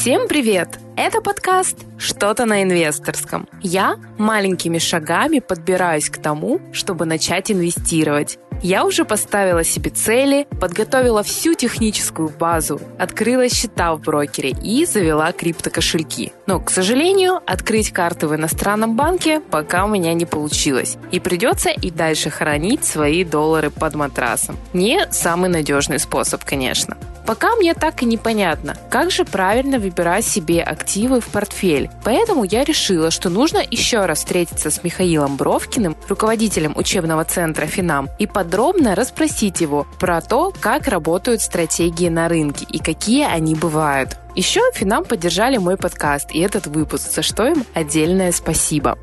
Всем 0.00 0.28
привет! 0.28 0.78
Это 0.96 1.20
подкаст 1.20 1.76
«Что-то 1.98 2.46
на 2.46 2.62
инвесторском». 2.62 3.46
Я 3.60 3.96
маленькими 4.16 4.78
шагами 4.78 5.40
подбираюсь 5.40 6.08
к 6.08 6.16
тому, 6.16 6.58
чтобы 6.72 7.04
начать 7.04 7.52
инвестировать. 7.52 8.38
Я 8.62 8.84
уже 8.84 9.06
поставила 9.06 9.64
себе 9.64 9.90
цели, 9.90 10.46
подготовила 10.60 11.22
всю 11.22 11.54
техническую 11.54 12.28
базу, 12.28 12.78
открыла 12.98 13.48
счета 13.48 13.94
в 13.94 14.00
брокере 14.00 14.50
и 14.50 14.84
завела 14.84 15.32
криптокошельки. 15.32 16.32
Но, 16.46 16.60
к 16.60 16.70
сожалению, 16.70 17.40
открыть 17.46 17.90
карты 17.90 18.26
в 18.26 18.34
иностранном 18.34 18.96
банке 18.96 19.40
пока 19.40 19.86
у 19.86 19.88
меня 19.88 20.12
не 20.12 20.26
получилось. 20.26 20.98
И 21.10 21.20
придется 21.20 21.70
и 21.70 21.90
дальше 21.90 22.28
хранить 22.28 22.84
свои 22.84 23.24
доллары 23.24 23.70
под 23.70 23.94
матрасом. 23.94 24.58
Не 24.74 25.10
самый 25.10 25.48
надежный 25.48 25.98
способ, 25.98 26.44
конечно. 26.44 26.98
Пока 27.30 27.54
мне 27.54 27.74
так 27.74 28.02
и 28.02 28.06
непонятно, 28.06 28.76
как 28.90 29.12
же 29.12 29.24
правильно 29.24 29.78
выбирать 29.78 30.26
себе 30.26 30.62
активы 30.62 31.20
в 31.20 31.28
портфель. 31.28 31.88
Поэтому 32.02 32.42
я 32.42 32.64
решила, 32.64 33.12
что 33.12 33.30
нужно 33.30 33.62
еще 33.70 34.04
раз 34.06 34.18
встретиться 34.18 34.70
с 34.70 34.82
Михаилом 34.82 35.36
Бровкиным, 35.36 35.96
руководителем 36.08 36.72
учебного 36.76 37.24
центра 37.24 37.66
Финам, 37.66 38.08
и 38.18 38.26
подробно 38.50 38.96
расспросить 38.96 39.60
его 39.60 39.86
про 40.00 40.20
то, 40.20 40.52
как 40.58 40.88
работают 40.88 41.40
стратегии 41.40 42.08
на 42.08 42.28
рынке 42.28 42.66
и 42.68 42.78
какие 42.80 43.24
они 43.24 43.54
бывают. 43.54 44.16
Еще 44.34 44.60
Финам 44.74 45.04
поддержали 45.04 45.56
мой 45.56 45.76
подкаст 45.76 46.32
и 46.32 46.40
этот 46.40 46.66
выпуск, 46.66 47.12
за 47.12 47.22
что 47.22 47.46
им 47.46 47.64
отдельное 47.74 48.32
спасибо. 48.32 48.98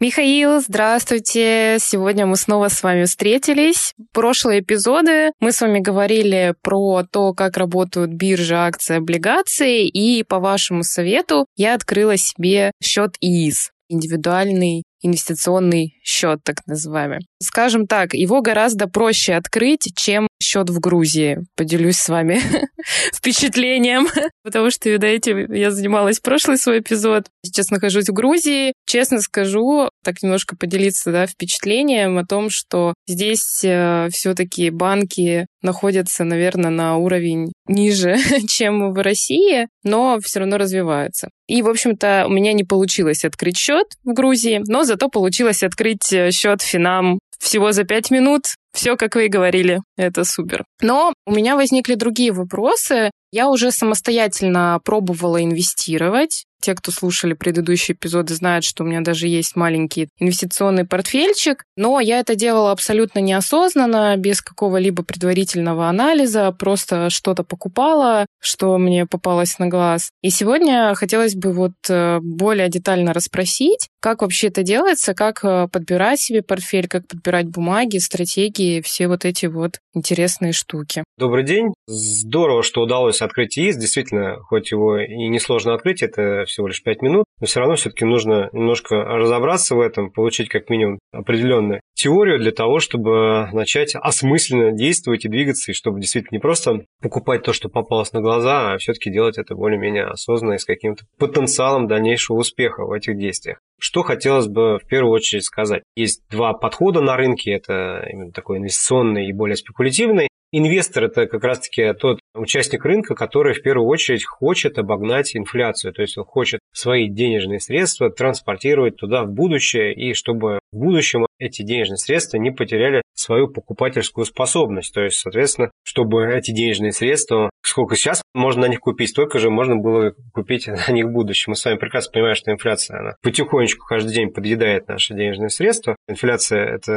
Михаил, 0.00 0.60
здравствуйте! 0.60 1.76
Сегодня 1.78 2.26
мы 2.26 2.34
снова 2.34 2.66
с 2.66 2.82
вами 2.82 3.04
встретились. 3.04 3.94
Прошлые 4.12 4.62
эпизоды 4.62 5.30
мы 5.38 5.52
с 5.52 5.60
вами 5.60 5.78
говорили 5.78 6.56
про 6.60 7.04
то, 7.08 7.34
как 7.34 7.56
работают 7.56 8.10
биржи, 8.10 8.56
акции, 8.56 8.96
облигации, 8.96 9.86
и 9.86 10.24
по 10.24 10.40
вашему 10.40 10.82
совету 10.82 11.46
я 11.54 11.74
открыла 11.74 12.16
себе 12.16 12.72
счет 12.82 13.14
ИИС 13.20 13.70
индивидуальный 13.92 14.82
инвестиционный 15.02 16.00
счет, 16.02 16.40
так 16.44 16.66
называемый. 16.66 17.20
Скажем 17.40 17.86
так, 17.86 18.14
его 18.14 18.40
гораздо 18.40 18.86
проще 18.88 19.34
открыть, 19.34 19.92
чем 19.96 20.28
счет 20.42 20.70
в 20.70 20.78
Грузии. 20.80 21.38
Поделюсь 21.56 21.96
с 21.96 22.08
вами 22.08 22.40
впечатлением, 23.14 24.08
потому 24.42 24.70
что, 24.70 24.90
видите, 24.90 25.46
я 25.50 25.70
занималась 25.70 26.20
прошлый 26.20 26.58
свой 26.58 26.80
эпизод. 26.80 27.26
Сейчас 27.44 27.70
нахожусь 27.70 28.08
в 28.08 28.12
Грузии. 28.12 28.72
Честно 28.86 29.20
скажу, 29.20 29.88
так 30.04 30.22
немножко 30.22 30.56
поделиться 30.56 31.12
да, 31.12 31.26
впечатлением 31.26 32.18
о 32.18 32.26
том, 32.26 32.50
что 32.50 32.94
здесь 33.06 33.62
э, 33.64 34.08
все-таки 34.10 34.70
банки 34.70 35.46
находятся, 35.62 36.24
наверное, 36.24 36.70
на 36.70 36.96
уровень 36.96 37.52
ниже, 37.66 38.16
чем 38.48 38.92
в 38.92 39.02
России, 39.02 39.68
но 39.84 40.18
все 40.20 40.40
равно 40.40 40.58
развиваются. 40.58 41.30
И, 41.46 41.62
в 41.62 41.68
общем-то, 41.68 42.24
у 42.26 42.30
меня 42.30 42.52
не 42.52 42.64
получилось 42.64 43.24
открыть 43.24 43.56
счет 43.56 43.86
в 44.04 44.12
Грузии, 44.12 44.62
но 44.66 44.84
зато 44.84 45.08
получилось 45.08 45.62
открыть 45.62 46.12
э, 46.12 46.30
счет 46.30 46.62
Финам 46.62 47.18
всего 47.38 47.72
за 47.72 47.84
пять 47.84 48.10
минут. 48.10 48.42
Все, 48.72 48.96
как 48.96 49.14
вы 49.14 49.26
и 49.26 49.28
говорили, 49.28 49.80
это 49.96 50.24
супер. 50.24 50.64
Но 50.80 51.12
у 51.26 51.32
меня 51.32 51.56
возникли 51.56 51.94
другие 51.94 52.32
вопросы. 52.32 53.10
Я 53.30 53.48
уже 53.48 53.70
самостоятельно 53.70 54.80
пробовала 54.84 55.42
инвестировать. 55.42 56.44
Те, 56.62 56.74
кто 56.74 56.92
слушали 56.92 57.34
предыдущие 57.34 57.96
эпизоды, 57.96 58.34
знают, 58.34 58.64
что 58.64 58.84
у 58.84 58.86
меня 58.86 59.00
даже 59.00 59.26
есть 59.26 59.56
маленький 59.56 60.08
инвестиционный 60.20 60.86
портфельчик, 60.86 61.64
но 61.76 61.98
я 61.98 62.20
это 62.20 62.36
делала 62.36 62.70
абсолютно 62.70 63.18
неосознанно, 63.18 64.16
без 64.16 64.40
какого-либо 64.42 65.02
предварительного 65.02 65.88
анализа, 65.88 66.52
просто 66.52 67.10
что-то 67.10 67.42
покупала, 67.42 68.26
что 68.40 68.78
мне 68.78 69.06
попалось 69.06 69.58
на 69.58 69.66
глаз. 69.66 70.10
И 70.22 70.30
сегодня 70.30 70.94
хотелось 70.94 71.34
бы 71.34 71.52
вот 71.52 71.72
э, 71.88 72.20
более 72.20 72.68
детально 72.68 73.12
расспросить, 73.12 73.88
как 74.02 74.22
вообще 74.22 74.48
это 74.48 74.64
делается, 74.64 75.14
как 75.14 75.44
э, 75.44 75.68
подбирать 75.68 76.20
себе 76.20 76.42
портфель, 76.42 76.88
как 76.88 77.06
подбирать 77.06 77.46
бумаги, 77.46 77.98
стратегии, 77.98 78.80
все 78.80 79.06
вот 79.06 79.24
эти 79.24 79.46
вот 79.46 79.78
интересные 79.94 80.52
штуки. 80.52 81.04
Добрый 81.16 81.44
день. 81.44 81.72
Здорово, 81.86 82.64
что 82.64 82.82
удалось 82.82 83.22
открыть 83.22 83.56
ИИС. 83.56 83.76
Действительно, 83.76 84.38
хоть 84.40 84.72
его 84.72 84.98
и 84.98 85.28
несложно 85.28 85.74
открыть, 85.74 86.02
это 86.02 86.44
всего 86.46 86.66
лишь 86.66 86.82
5 86.82 87.02
минут, 87.02 87.24
но 87.40 87.46
все 87.46 87.60
равно 87.60 87.76
все-таки 87.76 88.04
нужно 88.04 88.50
немножко 88.52 88.96
разобраться 88.96 89.76
в 89.76 89.80
этом, 89.80 90.10
получить 90.10 90.48
как 90.48 90.68
минимум 90.68 90.98
определенную 91.12 91.80
теорию 91.94 92.40
для 92.40 92.50
того, 92.50 92.80
чтобы 92.80 93.48
начать 93.52 93.94
осмысленно 93.94 94.72
действовать 94.72 95.24
и 95.24 95.28
двигаться, 95.28 95.70
и 95.70 95.74
чтобы 95.74 96.00
действительно 96.00 96.36
не 96.36 96.40
просто 96.40 96.84
покупать 97.00 97.44
то, 97.44 97.52
что 97.52 97.68
попалось 97.68 98.12
на 98.12 98.20
глаза, 98.20 98.72
а 98.72 98.78
все-таки 98.78 99.12
делать 99.12 99.38
это 99.38 99.54
более-менее 99.54 100.06
осознанно 100.06 100.54
и 100.54 100.58
с 100.58 100.64
каким-то 100.64 101.04
потенциалом 101.18 101.86
дальнейшего 101.86 102.38
успеха 102.38 102.84
в 102.84 102.90
этих 102.90 103.16
действиях. 103.16 103.58
Что 103.84 104.04
хотелось 104.04 104.46
бы 104.46 104.78
в 104.78 104.86
первую 104.86 105.12
очередь 105.12 105.42
сказать? 105.42 105.82
Есть 105.96 106.22
два 106.30 106.52
подхода 106.52 107.00
на 107.00 107.16
рынке. 107.16 107.50
Это 107.50 108.06
именно 108.08 108.30
такой 108.30 108.58
инвестиционный 108.58 109.26
и 109.26 109.32
более 109.32 109.56
спекулятивный. 109.56 110.28
Инвестор– 110.52 111.04
это 111.06 111.26
как 111.26 111.42
раз-таки 111.42 111.92
тот 111.94 112.20
участник 112.32 112.84
рынка, 112.84 113.16
который 113.16 113.54
в 113.54 113.62
первую 113.62 113.88
очередь 113.88 114.24
хочет 114.24 114.78
обогнать 114.78 115.34
инфляцию. 115.34 115.92
То 115.94 116.02
есть 116.02 116.16
он 116.16 116.24
хочет 116.24 116.60
свои 116.72 117.08
денежные 117.08 117.58
средства 117.58 118.08
транспортировать 118.08 118.94
туда 118.98 119.24
в 119.24 119.32
будущее, 119.32 119.92
и 119.92 120.14
чтобы 120.14 120.60
в 120.72 120.78
будущем 120.78 121.26
эти 121.38 121.62
денежные 121.62 121.98
средства 121.98 122.38
не 122.38 122.50
потеряли 122.50 123.02
свою 123.14 123.48
покупательскую 123.48 124.24
способность. 124.24 124.94
То 124.94 125.02
есть, 125.02 125.18
соответственно, 125.18 125.70
чтобы 125.84 126.26
эти 126.26 126.52
денежные 126.52 126.92
средства, 126.92 127.50
сколько 127.62 127.94
сейчас 127.94 128.22
можно 128.34 128.62
на 128.62 128.68
них 128.68 128.80
купить, 128.80 129.10
столько 129.10 129.38
же 129.38 129.50
можно 129.50 129.76
было 129.76 130.14
купить 130.32 130.66
на 130.88 130.92
них 130.92 131.06
в 131.06 131.12
будущем. 131.12 131.50
Мы 131.52 131.56
с 131.56 131.64
вами 131.64 131.78
прекрасно 131.78 132.12
понимаем, 132.12 132.36
что 132.36 132.52
инфляция, 132.52 132.98
она 133.00 133.14
потихонечку 133.22 133.86
каждый 133.86 134.14
день 134.14 134.32
подъедает 134.32 134.88
наши 134.88 135.14
денежные 135.14 135.50
средства. 135.50 135.96
Инфляция– 136.08 136.64
это 136.76 136.92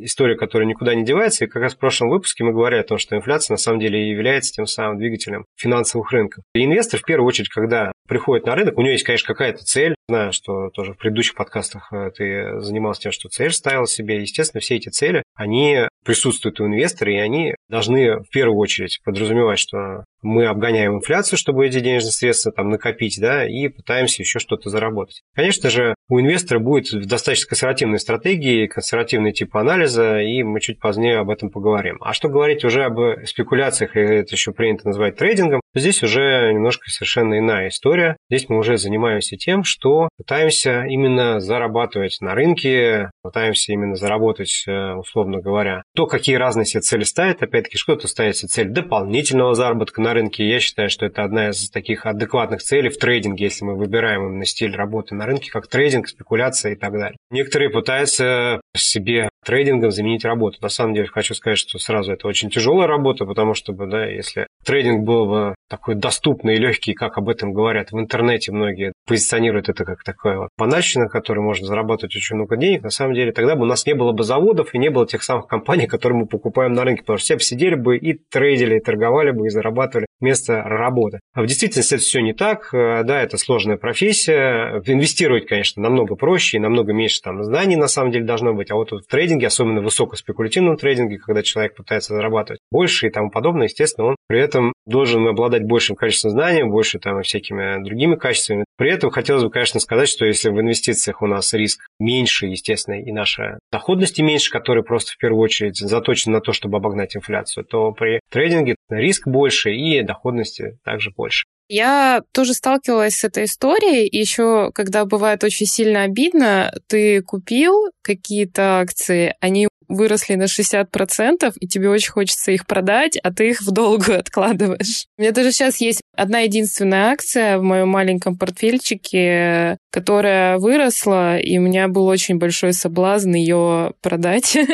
история, 0.00 0.36
которая 0.36 0.68
никуда 0.68 0.94
не 0.94 1.04
девается. 1.04 1.44
И 1.44 1.48
как 1.48 1.62
раз 1.62 1.74
в 1.74 1.78
прошлом 1.78 2.10
выпуске 2.10 2.44
мы 2.44 2.52
говорили 2.52 2.80
о 2.80 2.84
том, 2.84 2.98
что 2.98 3.16
инфляция 3.16 3.54
на 3.54 3.58
самом 3.58 3.80
деле 3.80 4.10
является 4.10 4.52
тем 4.52 4.66
самым 4.66 4.98
двигателем 4.98 5.44
финансовых 5.56 6.10
рынков. 6.12 6.44
И 6.54 6.64
инвестор, 6.64 7.00
в 7.00 7.04
первую 7.04 7.26
очередь, 7.26 7.48
когда 7.48 7.92
приходит 8.06 8.46
на 8.46 8.54
рынок, 8.54 8.78
у 8.78 8.82
него 8.82 8.92
есть, 8.92 9.04
конечно, 9.04 9.26
какая-то 9.26 9.64
цель. 9.64 9.94
Знаю, 10.08 10.32
что 10.32 10.70
тоже 10.70 10.94
в 10.94 10.98
предыдущих 10.98 11.34
подкастах 11.34 11.92
э, 11.92 12.10
ты 12.14 12.60
занимался 12.60 13.02
тем, 13.02 13.12
что 13.12 13.28
цель 13.28 13.52
ставил 13.52 13.86
себе. 13.86 14.20
Естественно, 14.20 14.60
все 14.60 14.76
эти 14.76 14.88
цели, 14.88 15.22
они 15.34 15.88
присутствуют 16.04 16.60
у 16.60 16.66
инвестора, 16.66 17.12
и 17.12 17.18
они 17.18 17.54
должны 17.68 18.20
в 18.20 18.28
первую 18.30 18.58
очередь 18.58 19.00
подразумевать, 19.04 19.58
что 19.58 20.04
мы 20.22 20.46
обгоняем 20.46 20.96
инфляцию, 20.96 21.38
чтобы 21.38 21.66
эти 21.66 21.80
денежные 21.80 22.12
средства 22.12 22.52
там 22.52 22.70
накопить, 22.70 23.18
да, 23.20 23.46
и 23.46 23.68
пытаемся 23.68 24.22
еще 24.22 24.38
что-то 24.38 24.70
заработать. 24.70 25.22
Конечно 25.34 25.70
же, 25.70 25.94
у 26.08 26.20
инвестора 26.20 26.58
будет 26.58 27.06
достаточно 27.06 27.48
консервативной 27.48 27.98
стратегии, 27.98 28.66
консервативный 28.66 29.32
тип 29.32 29.56
анализа, 29.56 30.20
и 30.20 30.42
мы 30.42 30.60
чуть 30.60 30.80
позднее 30.80 31.18
об 31.18 31.30
этом 31.30 31.50
поговорим. 31.50 31.98
А 32.00 32.12
что 32.12 32.28
говорить 32.28 32.64
уже 32.64 32.84
об 32.84 32.98
спекуляциях, 33.24 33.96
и 33.96 34.00
это 34.00 34.34
еще 34.34 34.52
принято 34.52 34.86
называть 34.86 35.16
трейдингом, 35.16 35.60
здесь 35.74 36.02
уже 36.02 36.52
немножко 36.52 36.90
совершенно 36.90 37.38
иная 37.38 37.68
история. 37.68 38.16
Здесь 38.30 38.48
мы 38.48 38.58
уже 38.58 38.76
занимаемся 38.76 39.36
тем, 39.36 39.64
что 39.64 40.08
пытаемся 40.16 40.84
именно 40.84 41.40
зарабатывать 41.40 42.18
на 42.20 42.34
рынке, 42.34 43.10
пытаемся 43.22 43.72
именно 43.72 43.96
заработать, 43.96 44.64
э, 44.66 44.94
условно 44.94 45.40
говоря, 45.40 45.82
то, 45.94 46.06
какие 46.06 46.36
разные 46.36 46.64
цели 46.64 47.04
ставят. 47.04 47.42
Опять-таки, 47.42 47.76
что-то 47.76 48.08
ставит 48.08 48.36
себе 48.36 48.48
цель 48.48 48.68
дополнительного 48.68 49.54
заработка 49.54 50.00
на 50.00 50.11
рынке. 50.14 50.48
Я 50.48 50.60
считаю, 50.60 50.90
что 50.90 51.06
это 51.06 51.22
одна 51.24 51.50
из 51.50 51.70
таких 51.70 52.06
адекватных 52.06 52.62
целей 52.62 52.88
в 52.88 52.98
трейдинге, 52.98 53.44
если 53.44 53.64
мы 53.64 53.76
выбираем 53.76 54.26
именно 54.26 54.44
стиль 54.44 54.74
работы 54.74 55.14
на 55.14 55.26
рынке, 55.26 55.50
как 55.50 55.66
трейдинг, 55.66 56.08
спекуляция 56.08 56.72
и 56.72 56.76
так 56.76 56.92
далее. 56.92 57.16
Некоторые 57.30 57.70
пытаются 57.70 58.60
себе 58.76 59.28
трейдингом 59.44 59.90
заменить 59.90 60.24
работу. 60.24 60.58
На 60.60 60.68
самом 60.68 60.94
деле 60.94 61.08
хочу 61.08 61.34
сказать, 61.34 61.58
что 61.58 61.78
сразу 61.78 62.12
это 62.12 62.28
очень 62.28 62.50
тяжелая 62.50 62.86
работа, 62.86 63.24
потому 63.24 63.54
что, 63.54 63.72
да, 63.72 64.06
если 64.06 64.46
трейдинг 64.64 65.04
был 65.04 65.26
бы 65.26 65.54
такой 65.68 65.94
доступный 65.94 66.56
и 66.56 66.58
легкий, 66.58 66.92
как 66.92 67.18
об 67.18 67.28
этом 67.28 67.52
говорят 67.52 67.92
в 67.92 67.98
интернете, 67.98 68.52
многие 68.52 68.92
позиционируют 69.06 69.68
это 69.68 69.84
как 69.84 70.04
такое 70.04 70.38
вот 70.38 70.48
банальщина, 70.58 71.08
которой 71.08 71.40
можно 71.40 71.66
зарабатывать 71.66 72.14
очень 72.14 72.36
много 72.36 72.56
денег, 72.56 72.82
на 72.82 72.90
самом 72.90 73.14
деле 73.14 73.32
тогда 73.32 73.56
бы 73.56 73.62
у 73.62 73.66
нас 73.66 73.86
не 73.86 73.94
было 73.94 74.12
бы 74.12 74.22
заводов 74.22 74.74
и 74.74 74.78
не 74.78 74.90
было 74.90 75.06
тех 75.06 75.22
самых 75.22 75.46
компаний, 75.46 75.86
которые 75.86 76.20
мы 76.20 76.26
покупаем 76.26 76.74
на 76.74 76.84
рынке, 76.84 77.02
потому 77.02 77.18
что 77.18 77.24
все 77.24 77.34
бы 77.36 77.40
сидели 77.40 77.74
бы 77.74 77.96
и 77.96 78.18
трейдили, 78.30 78.76
и 78.76 78.80
торговали 78.80 79.30
бы, 79.30 79.46
и 79.46 79.50
зарабатывали 79.50 80.06
вместо 80.20 80.62
работы. 80.62 81.20
А 81.34 81.42
в 81.42 81.46
действительности 81.46 81.94
это 81.94 82.02
все 82.02 82.20
не 82.20 82.34
так, 82.34 82.68
да, 82.72 83.22
это 83.22 83.38
сложная 83.38 83.76
профессия, 83.76 84.82
инвестировать, 84.86 85.46
конечно, 85.46 85.82
намного 85.82 86.14
проще 86.14 86.58
и 86.58 86.60
намного 86.60 86.92
меньше 86.92 87.20
там 87.22 87.42
знаний 87.42 87.76
на 87.76 87.88
самом 87.88 88.12
деле 88.12 88.26
должно 88.26 88.52
быть, 88.52 88.70
а 88.70 88.74
вот 88.74 88.92
в 88.92 89.06
трейдинге, 89.08 89.46
особенно 89.46 89.80
в 89.80 89.84
высокоспекулятивном 89.84 90.76
трейдинге, 90.76 91.18
когда 91.18 91.42
человек 91.42 91.74
пытается 91.74 92.14
зарабатывать 92.14 92.60
больше 92.70 93.06
и 93.06 93.10
тому 93.10 93.30
подобное, 93.30 93.68
естественно, 93.68 94.08
он 94.08 94.16
при 94.28 94.38
этом 94.38 94.51
этом 94.52 94.72
должен 94.84 95.26
обладать 95.26 95.64
большим 95.64 95.96
количеством 95.96 96.32
знаний, 96.32 96.64
больше 96.64 96.98
там 96.98 97.22
всякими 97.22 97.82
другими 97.82 98.16
качествами. 98.16 98.64
При 98.76 98.90
этом 98.90 99.10
хотелось 99.10 99.44
бы, 99.44 99.50
конечно, 99.50 99.80
сказать, 99.80 100.08
что 100.08 100.26
если 100.26 100.50
в 100.50 100.60
инвестициях 100.60 101.22
у 101.22 101.26
нас 101.26 101.52
риск 101.54 101.86
меньше, 101.98 102.46
естественно, 102.46 103.00
и 103.00 103.12
наша 103.12 103.58
доходности 103.70 104.20
меньше, 104.20 104.50
которая 104.50 104.84
просто 104.84 105.12
в 105.12 105.18
первую 105.18 105.42
очередь 105.42 105.78
заточена 105.78 106.34
на 106.34 106.40
то, 106.40 106.52
чтобы 106.52 106.76
обогнать 106.76 107.16
инфляцию, 107.16 107.64
то 107.64 107.92
при 107.92 108.20
трейдинге 108.30 108.76
риск 108.90 109.26
больше 109.26 109.72
и 109.72 110.02
доходности 110.02 110.78
также 110.84 111.10
больше. 111.10 111.44
Я 111.68 112.20
тоже 112.32 112.52
сталкивалась 112.52 113.14
с 113.14 113.24
этой 113.24 113.44
историей. 113.44 114.06
Еще, 114.10 114.70
когда 114.74 115.06
бывает 115.06 115.42
очень 115.42 115.64
сильно 115.64 116.02
обидно, 116.02 116.70
ты 116.86 117.22
купил 117.22 117.90
какие-то 118.02 118.80
акции, 118.80 119.34
они 119.40 119.68
выросли 119.94 120.34
на 120.34 120.44
60%, 120.44 121.52
и 121.58 121.68
тебе 121.68 121.90
очень 121.90 122.10
хочется 122.10 122.52
их 122.52 122.66
продать, 122.66 123.16
а 123.22 123.32
ты 123.32 123.50
их 123.50 123.62
в 123.62 123.70
долгу 123.70 124.12
откладываешь. 124.18 125.06
У 125.18 125.22
меня 125.22 125.32
даже 125.32 125.52
сейчас 125.52 125.80
есть 125.80 126.02
одна 126.16 126.40
единственная 126.40 127.10
акция 127.10 127.58
в 127.58 127.62
моем 127.62 127.88
маленьком 127.88 128.36
портфельчике, 128.36 129.78
которая 129.90 130.58
выросла, 130.58 131.38
и 131.38 131.58
у 131.58 131.62
меня 131.62 131.88
был 131.88 132.06
очень 132.06 132.38
большой 132.38 132.72
соблазн 132.72 133.34
ее 133.34 133.92
продать. 134.00 134.56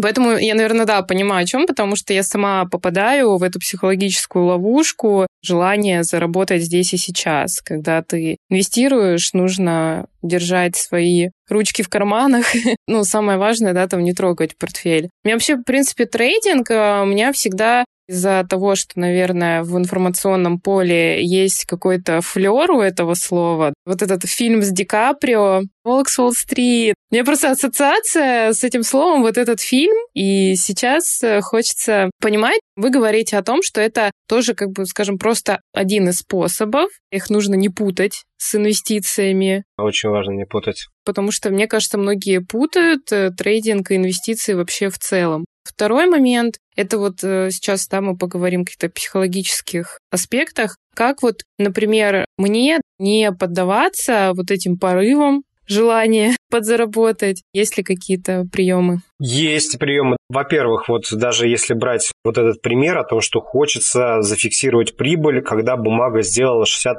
Поэтому 0.00 0.36
я, 0.36 0.54
наверное, 0.54 0.86
да, 0.86 1.02
понимаю, 1.02 1.44
о 1.44 1.46
чем, 1.46 1.66
потому 1.66 1.96
что 1.96 2.12
я 2.12 2.22
сама 2.22 2.66
попадаю 2.66 3.36
в 3.36 3.42
эту 3.42 3.58
психологическую 3.58 4.44
ловушку 4.44 5.26
желания 5.42 6.02
заработать 6.02 6.62
здесь 6.62 6.92
и 6.94 6.96
сейчас. 6.96 7.60
Когда 7.60 8.02
ты 8.02 8.36
инвестируешь, 8.48 9.32
нужно 9.32 10.06
держать 10.22 10.76
свои 10.76 11.30
ручки 11.48 11.82
в 11.82 11.88
карманах. 11.88 12.46
ну, 12.86 13.04
самое 13.04 13.38
важное, 13.38 13.72
да, 13.72 13.86
там 13.86 14.02
не 14.02 14.12
трогать 14.12 14.56
портфель. 14.56 15.10
У 15.24 15.28
меня 15.28 15.36
вообще, 15.36 15.56
в 15.56 15.64
принципе, 15.64 16.06
трейдинг 16.06 16.70
а, 16.70 17.02
у 17.02 17.06
меня 17.06 17.32
всегда 17.32 17.84
из-за 18.08 18.44
того, 18.48 18.74
что, 18.74 18.98
наверное, 18.98 19.62
в 19.62 19.76
информационном 19.76 20.58
поле 20.58 21.24
есть 21.24 21.66
какой-то 21.66 22.20
флер 22.20 22.70
у 22.70 22.80
этого 22.80 23.14
слова. 23.14 23.74
Вот 23.84 24.02
этот 24.02 24.24
фильм 24.24 24.62
с 24.62 24.70
Ди 24.70 24.84
Каприо, 24.84 25.62
«Волк 25.84 26.08
с 26.08 26.18
Уолл-стрит». 26.18 26.94
У 27.10 27.14
меня 27.14 27.24
просто 27.24 27.50
ассоциация 27.50 28.52
с 28.52 28.64
этим 28.64 28.82
словом, 28.82 29.22
вот 29.22 29.38
этот 29.38 29.60
фильм. 29.60 29.96
И 30.14 30.54
сейчас 30.56 31.22
э, 31.22 31.40
хочется 31.40 32.10
понимать, 32.20 32.60
вы 32.76 32.90
говорите 32.90 33.36
о 33.36 33.42
том, 33.42 33.62
что 33.62 33.80
это 33.80 34.10
тоже, 34.28 34.54
как 34.54 34.70
бы, 34.70 34.84
скажем, 34.86 35.18
просто 35.18 35.60
один 35.72 36.08
из 36.08 36.18
способов. 36.18 36.90
Их 37.10 37.30
нужно 37.30 37.54
не 37.54 37.68
путать 37.68 38.24
с 38.36 38.54
инвестициями. 38.54 39.64
Очень 39.76 40.10
важно 40.10 40.32
не 40.32 40.44
путать. 40.44 40.86
Потому 41.04 41.32
что, 41.32 41.50
мне 41.50 41.66
кажется, 41.66 41.98
многие 41.98 42.40
путают 42.40 43.10
э, 43.12 43.30
трейдинг 43.30 43.90
и 43.90 43.96
инвестиции 43.96 44.54
вообще 44.54 44.90
в 44.90 44.98
целом. 44.98 45.44
Второй 45.68 46.06
момент— 46.06 46.58
это 46.78 46.98
вот 46.98 47.24
э, 47.24 47.50
сейчас 47.50 47.88
да, 47.88 48.00
мы 48.00 48.16
поговорим 48.16 48.60
о 48.60 48.64
каких-то 48.64 48.88
психологических 48.88 49.98
аспектах. 50.12 50.76
Как 50.94 51.22
вот, 51.22 51.42
например, 51.58 52.24
мне 52.36 52.80
не 53.00 53.32
поддаваться 53.32 54.30
вот 54.36 54.52
этим 54.52 54.78
порывам, 54.78 55.42
желание 55.66 56.36
подзаработать? 56.50 57.42
Есть 57.52 57.76
ли 57.76 57.82
какие-то 57.82 58.44
приемы? 58.52 58.98
Есть 59.18 59.76
приемы. 59.80 60.16
Во-первых, 60.28 60.88
вот 60.88 61.06
даже 61.10 61.48
если 61.48 61.74
брать 61.74 62.12
вот 62.24 62.38
этот 62.38 62.62
пример 62.62 62.96
о 62.98 63.04
том, 63.04 63.20
что 63.20 63.40
хочется 63.40 64.22
зафиксировать 64.22 64.96
прибыль, 64.96 65.42
когда 65.42 65.76
бумага 65.76 66.22
сделала 66.22 66.64
60% 66.64 66.94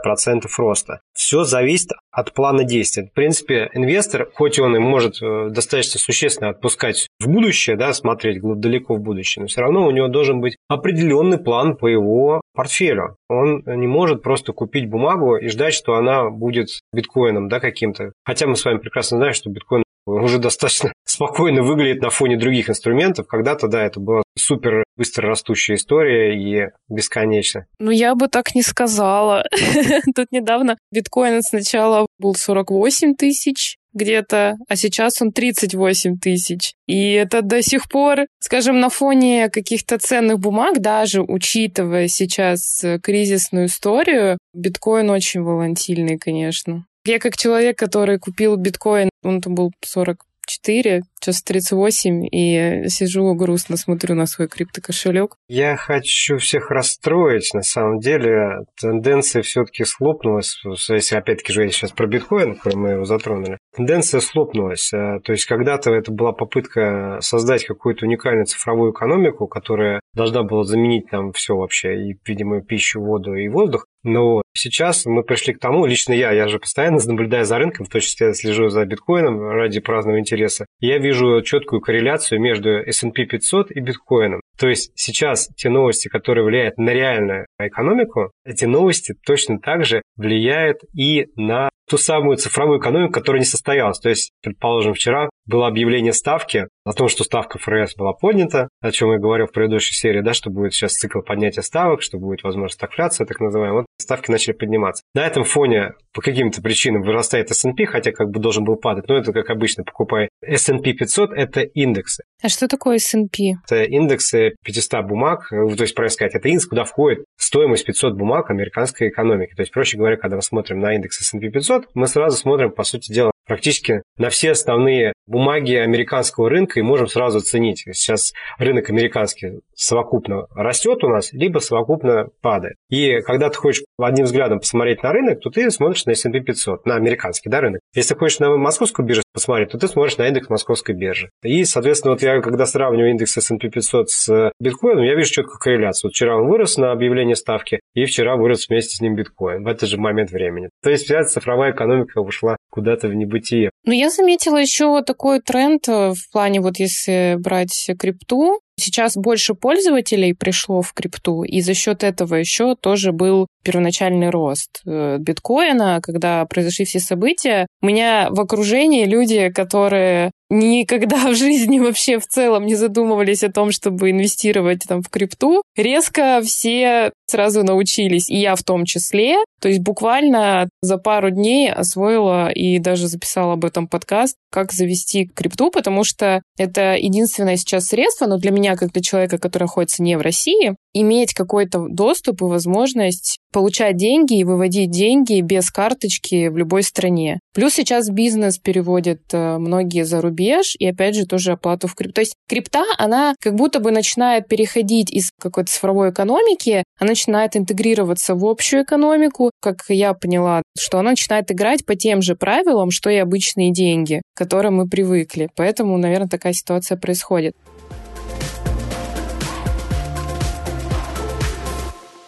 роста. 0.57 0.99
Все 1.13 1.45
зависит 1.45 1.91
от 2.11 2.33
плана 2.33 2.63
действий. 2.63 3.07
В 3.07 3.13
принципе, 3.13 3.69
инвестор, 3.73 4.29
хоть 4.33 4.59
он 4.59 4.75
и 4.75 4.79
может 4.79 5.21
э, 5.21 5.49
достаточно 5.49 5.99
существенно 5.99 6.49
отпускать 6.49 7.07
в 7.19 7.27
будущее, 7.27 7.75
да, 7.75 7.93
смотреть 7.93 8.41
далеко 8.41 8.95
в 8.95 9.01
будущее, 9.01 9.43
но 9.43 9.47
все 9.47 9.61
равно 9.61 9.85
у 9.85 9.91
него 9.91 10.07
должен 10.07 10.41
быть 10.41 10.57
определенный 10.67 11.37
план 11.37 11.75
по 11.75 11.87
его 11.87 12.41
портфелю. 12.53 13.15
Он 13.29 13.63
не 13.65 13.87
может 13.87 14.21
просто 14.23 14.53
купить 14.53 14.89
бумагу 14.89 15.37
и 15.37 15.47
ждать, 15.49 15.73
что 15.73 15.95
она 15.95 16.29
будет 16.29 16.67
биткоином 16.93 17.47
да, 17.47 17.59
каким-то. 17.59 18.11
Хотя 18.25 18.47
мы 18.47 18.55
с 18.55 18.65
вами 18.65 18.79
прекрасно 18.79 19.17
знаем, 19.17 19.33
что 19.33 19.49
биткоин 19.49 19.83
уже 20.15 20.37
достаточно 20.37 20.93
спокойно 21.05 21.63
выглядит 21.63 22.01
на 22.01 22.09
фоне 22.09 22.37
других 22.37 22.69
инструментов. 22.69 23.27
Когда-то, 23.27 23.67
да, 23.67 23.83
это 23.83 23.99
была 23.99 24.23
супер 24.37 24.83
быстро 24.95 25.27
растущая 25.27 25.75
история 25.75 26.35
и 26.35 26.69
бесконечно. 26.89 27.65
Ну, 27.79 27.91
я 27.91 28.15
бы 28.15 28.27
так 28.27 28.55
не 28.55 28.61
сказала. 28.61 29.45
Тут 30.15 30.27
недавно 30.31 30.77
биткоин 30.91 31.41
сначала 31.41 32.05
был 32.19 32.35
48 32.35 33.15
тысяч, 33.15 33.77
где-то, 33.93 34.55
а 34.67 34.75
сейчас 34.75 35.21
он 35.21 35.31
38 35.31 36.19
тысяч. 36.19 36.73
И 36.87 37.11
это 37.13 37.41
до 37.41 37.61
сих 37.61 37.89
пор, 37.89 38.27
скажем, 38.39 38.79
на 38.79 38.89
фоне 38.89 39.49
каких-то 39.49 39.97
ценных 39.97 40.39
бумаг, 40.39 40.79
даже 40.79 41.21
учитывая 41.21 42.07
сейчас 42.07 42.83
кризисную 43.01 43.65
историю, 43.65 44.37
биткоин 44.53 45.09
очень 45.09 45.41
волатильный, 45.41 46.17
конечно. 46.17 46.85
Я 47.05 47.19
как 47.19 47.37
человек, 47.37 47.77
который 47.77 48.19
купил 48.19 48.55
биткоин, 48.57 49.09
он 49.23 49.41
там 49.41 49.55
был 49.55 49.71
44, 49.83 51.01
сейчас 51.19 51.43
38, 51.43 52.27
и 52.31 52.87
сижу 52.87 53.33
грустно 53.35 53.77
смотрю 53.77 54.15
на 54.15 54.25
свой 54.25 54.47
криптокошелек. 54.47 55.35
Я 55.47 55.75
хочу 55.75 56.37
всех 56.37 56.71
расстроить. 56.71 57.53
На 57.53 57.61
самом 57.61 57.99
деле 57.99 58.65
тенденция 58.79 59.41
все-таки 59.43 59.85
слопнулась. 59.85 60.61
Если 60.89 61.15
опять-таки 61.15 61.53
же 61.53 61.69
сейчас 61.69 61.91
про 61.91 62.07
биткоин, 62.07 62.59
мы 62.75 62.89
его 62.89 63.05
затронули. 63.05 63.57
Тенденция 63.75 64.19
слопнулась. 64.19 64.91
Э, 64.93 65.19
то 65.23 65.31
есть 65.31 65.45
когда-то 65.45 65.91
это 65.91 66.11
была 66.11 66.33
попытка 66.33 67.19
создать 67.21 67.65
какую-то 67.65 68.05
уникальную 68.05 68.45
цифровую 68.45 68.91
экономику, 68.91 69.47
которая 69.47 70.01
должна 70.13 70.43
была 70.43 70.63
заменить 70.63 71.11
нам 71.11 71.31
все 71.33 71.55
вообще, 71.55 72.09
и, 72.09 72.19
видимо, 72.25 72.61
пищу, 72.61 73.01
воду 73.01 73.35
и 73.35 73.47
воздух. 73.47 73.85
Но 74.03 74.41
сейчас 74.53 75.05
мы 75.05 75.23
пришли 75.23 75.53
к 75.53 75.59
тому, 75.59 75.85
лично 75.85 76.13
я, 76.13 76.31
я 76.31 76.47
же 76.47 76.59
постоянно 76.59 76.99
наблюдаю 77.05 77.45
за 77.45 77.57
рынком, 77.57 77.85
в 77.85 77.89
том 77.89 78.01
числе 78.01 78.33
слежу 78.33 78.69
за 78.69 78.85
биткоином 78.85 79.41
ради 79.49 79.79
праздного 79.79 80.19
интереса. 80.19 80.65
Я 80.79 80.97
вижу 80.97 81.41
четкую 81.41 81.81
корреляцию 81.81 82.39
между 82.39 82.69
S&P 82.69 83.25
500 83.25 83.71
и 83.71 83.79
биткоином. 83.79 84.41
То 84.57 84.67
есть 84.67 84.91
сейчас 84.95 85.49
те 85.55 85.69
новости, 85.69 86.07
которые 86.07 86.45
влияют 86.45 86.77
на 86.77 86.91
реальную 86.91 87.45
экономику, 87.59 88.31
эти 88.45 88.65
новости 88.65 89.15
точно 89.25 89.59
так 89.59 89.85
же 89.85 90.01
влияют 90.17 90.79
и 90.93 91.27
на 91.35 91.69
ту 91.89 91.97
самую 91.97 92.37
цифровую 92.37 92.79
экономику, 92.79 93.13
которая 93.13 93.39
не 93.39 93.45
состоялась. 93.45 93.99
То 93.99 94.09
есть, 94.09 94.31
предположим, 94.41 94.93
вчера 94.93 95.29
было 95.45 95.67
объявление 95.67 96.13
ставки 96.13 96.67
о 96.89 96.93
том, 96.93 97.07
что 97.07 97.23
ставка 97.23 97.59
ФРС 97.59 97.95
была 97.95 98.13
поднята, 98.13 98.67
о 98.81 98.91
чем 98.91 99.11
я 99.11 99.19
говорил 99.19 99.45
в 99.45 99.51
предыдущей 99.51 99.93
серии, 99.93 100.21
да, 100.21 100.33
что 100.33 100.49
будет 100.49 100.73
сейчас 100.73 100.93
цикл 100.93 101.19
поднятия 101.19 101.61
ставок, 101.61 102.01
что 102.01 102.17
будет 102.17 102.41
возможность 102.41 102.79
стагфляция, 102.79 103.27
так 103.27 103.39
называемая. 103.39 103.81
Вот 103.81 103.85
ставки 103.99 104.31
начали 104.31 104.53
подниматься. 104.53 105.03
На 105.13 105.27
этом 105.27 105.43
фоне 105.43 105.93
по 106.13 106.21
каким-то 106.21 106.63
причинам 106.63 107.03
вырастает 107.03 107.51
S&P, 107.51 107.85
хотя 107.85 108.11
как 108.11 108.31
бы 108.31 108.39
должен 108.39 108.63
был 108.63 108.75
падать, 108.75 109.07
но 109.07 109.17
это 109.17 109.31
как 109.31 109.51
обычно 109.51 109.83
покупая 109.83 110.29
S&P 110.43 110.93
500– 110.93 111.31
это 111.35 111.61
индексы. 111.61 112.23
А 112.41 112.49
что 112.49 112.67
такое 112.67 112.95
S&P? 112.95 113.53
Это 113.67 113.83
индексы 113.83 114.55
500 114.65 115.05
бумаг, 115.05 115.47
то 115.49 115.83
есть, 115.83 115.93
правильно 115.93 116.13
сказать, 116.13 116.33
это 116.33 116.47
индекс, 116.47 116.65
куда 116.65 116.85
входит 116.85 117.23
стоимость 117.37 117.85
500 117.85 118.15
бумаг 118.15 118.49
американской 118.49 119.09
экономики. 119.09 119.53
То 119.55 119.61
есть, 119.61 119.71
проще 119.71 119.97
говоря, 119.97 120.17
когда 120.17 120.37
мы 120.37 120.41
смотрим 120.41 120.79
на 120.79 120.95
индекс 120.95 121.21
S&P 121.21 121.49
500, 121.49 121.89
мы 121.93 122.07
сразу 122.07 122.35
смотрим, 122.35 122.71
по 122.71 122.83
сути 122.83 123.11
дела, 123.11 123.31
практически 123.49 124.03
на 124.17 124.29
все 124.29 124.51
основные 124.51 125.11
бумаги 125.25 125.73
американского 125.73 126.49
рынка 126.49 126.79
и 126.79 126.83
можем 126.83 127.07
сразу 127.07 127.39
оценить, 127.39 127.83
сейчас 127.93 128.31
рынок 128.59 128.89
американский 128.89 129.61
совокупно 129.73 130.45
растет 130.55 131.03
у 131.03 131.07
нас, 131.07 131.33
либо 131.33 131.59
совокупно 131.59 132.27
падает. 132.41 132.75
И 132.89 133.21
когда 133.21 133.49
ты 133.49 133.57
хочешь 133.57 133.83
одним 133.97 134.25
взглядом 134.25 134.59
посмотреть 134.59 135.01
на 135.01 135.11
рынок, 135.11 135.39
то 135.39 135.49
ты 135.49 135.71
смотришь 135.71 136.05
на 136.05 136.11
S&P 136.11 136.41
500, 136.41 136.85
на 136.85 136.95
американский 136.95 137.49
да, 137.49 137.61
рынок. 137.61 137.81
Если 137.95 138.13
ты 138.13 138.19
хочешь 138.19 138.39
на 138.39 138.55
московскую 138.55 139.05
биржу 139.05 139.23
посмотреть, 139.33 139.69
то 139.71 139.79
ты 139.79 139.87
смотришь 139.87 140.17
на 140.17 140.27
индекс 140.27 140.49
московской 140.49 140.93
биржи. 140.93 141.29
И, 141.43 141.63
соответственно, 141.63 142.13
вот 142.13 142.21
я 142.21 142.41
когда 142.41 142.65
сравниваю 142.65 143.11
индекс 143.11 143.37
S&P 143.37 143.69
500 143.69 144.09
с 144.09 144.51
биткоином, 144.59 145.03
я 145.03 145.15
вижу 145.15 145.31
четкую 145.31 145.57
корреляцию. 145.59 146.09
Вот 146.09 146.13
вчера 146.13 146.37
он 146.37 146.47
вырос 146.47 146.77
на 146.77 146.91
объявление 146.91 147.35
ставки, 147.35 147.79
и 147.95 148.05
вчера 148.05 148.35
вырос 148.35 148.67
вместе 148.69 148.95
с 148.95 149.01
ним 149.01 149.15
биткоин 149.15 149.63
в 149.63 149.67
этот 149.67 149.89
же 149.89 149.97
момент 149.97 150.31
времени. 150.31 150.69
То 150.83 150.91
есть 150.91 151.05
вся 151.05 151.23
цифровая 151.23 151.71
экономика 151.71 152.19
ушла 152.19 152.57
куда-то 152.69 153.07
в 153.07 153.15
небытие. 153.15 153.38
Ну, 153.85 153.93
я 153.93 154.09
заметила 154.09 154.57
еще 154.57 155.01
такой 155.03 155.39
тренд 155.39 155.87
э, 155.87 156.13
в 156.13 156.31
плане, 156.31 156.61
вот 156.61 156.79
если 156.79 157.35
брать 157.39 157.89
крипту, 157.97 158.59
Сейчас 158.79 159.17
больше 159.17 159.55
пользователей 159.55 160.33
пришло 160.33 160.81
в 160.81 160.93
крипту, 160.93 161.43
и 161.43 161.59
за 161.59 161.73
счет 161.73 162.03
этого 162.03 162.35
еще 162.35 162.75
тоже 162.75 163.11
был 163.11 163.47
первоначальный 163.63 164.29
рост 164.29 164.81
э, 164.85 165.17
биткоина, 165.19 165.99
когда 166.01 166.45
произошли 166.45 166.85
все 166.85 166.99
события. 166.99 167.67
У 167.81 167.87
меня 167.87 168.29
в 168.29 168.39
окружении 168.39 169.05
люди, 169.05 169.49
которые 169.49 170.31
никогда 170.49 171.29
в 171.29 171.35
жизни 171.35 171.79
вообще 171.79 172.19
в 172.19 172.25
целом 172.27 172.65
не 172.65 172.75
задумывались 172.75 173.43
о 173.43 173.51
том, 173.51 173.71
чтобы 173.71 174.11
инвестировать 174.11 174.83
там 174.87 175.01
в 175.01 175.09
крипту, 175.09 175.61
резко 175.75 176.41
все 176.43 177.11
сразу 177.27 177.63
научились, 177.63 178.29
и 178.29 178.37
я 178.37 178.55
в 178.55 178.63
том 178.63 178.85
числе. 178.85 179.37
То 179.61 179.67
есть 179.67 179.81
буквально 179.81 180.67
за 180.81 180.97
пару 180.97 181.29
дней 181.29 181.71
освоила 181.71 182.49
и 182.49 182.79
даже 182.79 183.07
записала 183.07 183.53
об 183.53 183.65
этом 183.65 183.87
подкаст, 183.87 184.35
как 184.51 184.71
завести 184.71 185.25
крипту, 185.27 185.69
потому 185.69 186.03
что 186.03 186.41
это 186.57 186.95
единственное 186.95 187.57
сейчас 187.57 187.85
средство, 187.85 188.25
но 188.25 188.37
для 188.37 188.51
меня, 188.51 188.75
как 188.75 188.91
для 188.91 189.01
человека, 189.01 189.37
который 189.37 189.63
находится 189.63 190.01
не 190.01 190.17
в 190.17 190.21
России, 190.21 190.75
иметь 190.93 191.33
какой-то 191.33 191.87
доступ 191.89 192.41
и 192.41 192.45
возможность 192.45 193.37
получать 193.51 193.97
деньги 193.97 194.37
и 194.37 194.43
выводить 194.43 194.91
деньги 194.91 195.41
без 195.41 195.71
карточки 195.71 196.47
в 196.49 196.57
любой 196.57 196.83
стране. 196.83 197.39
Плюс 197.53 197.73
сейчас 197.73 198.09
бизнес 198.09 198.59
переводит 198.59 199.21
э, 199.31 199.57
многие 199.57 200.05
за 200.05 200.21
рубеж 200.21 200.75
и, 200.77 200.85
опять 200.85 201.15
же, 201.15 201.25
тоже 201.25 201.53
оплату 201.53 201.87
в 201.87 201.95
крипто. 201.95 202.15
То 202.15 202.21
есть 202.21 202.35
крипта, 202.47 202.83
она 202.97 203.33
как 203.39 203.55
будто 203.55 203.79
бы 203.79 203.91
начинает 203.91 204.47
переходить 204.47 205.11
из 205.11 205.31
какой-то 205.39 205.71
цифровой 205.71 206.11
экономики, 206.11 206.83
она 206.99 207.09
начинает 207.09 207.55
интегрироваться 207.55 208.35
в 208.35 208.45
общую 208.45 208.83
экономику. 208.83 209.51
Как 209.61 209.77
я 209.89 210.13
поняла, 210.13 210.61
что 210.77 210.99
она 210.99 211.11
начинает 211.11 211.51
играть 211.51 211.85
по 211.85 211.95
тем 211.95 212.21
же 212.21 212.35
правилам, 212.35 212.91
что 212.91 213.09
и 213.09 213.15
обычные 213.15 213.71
деньги, 213.71 214.21
к 214.33 214.37
которым 214.37 214.75
мы 214.75 214.87
привыкли. 214.87 215.49
Поэтому, 215.55 215.97
наверное, 215.97 216.29
такая 216.29 216.53
ситуация 216.53 216.97
происходит. 216.97 217.55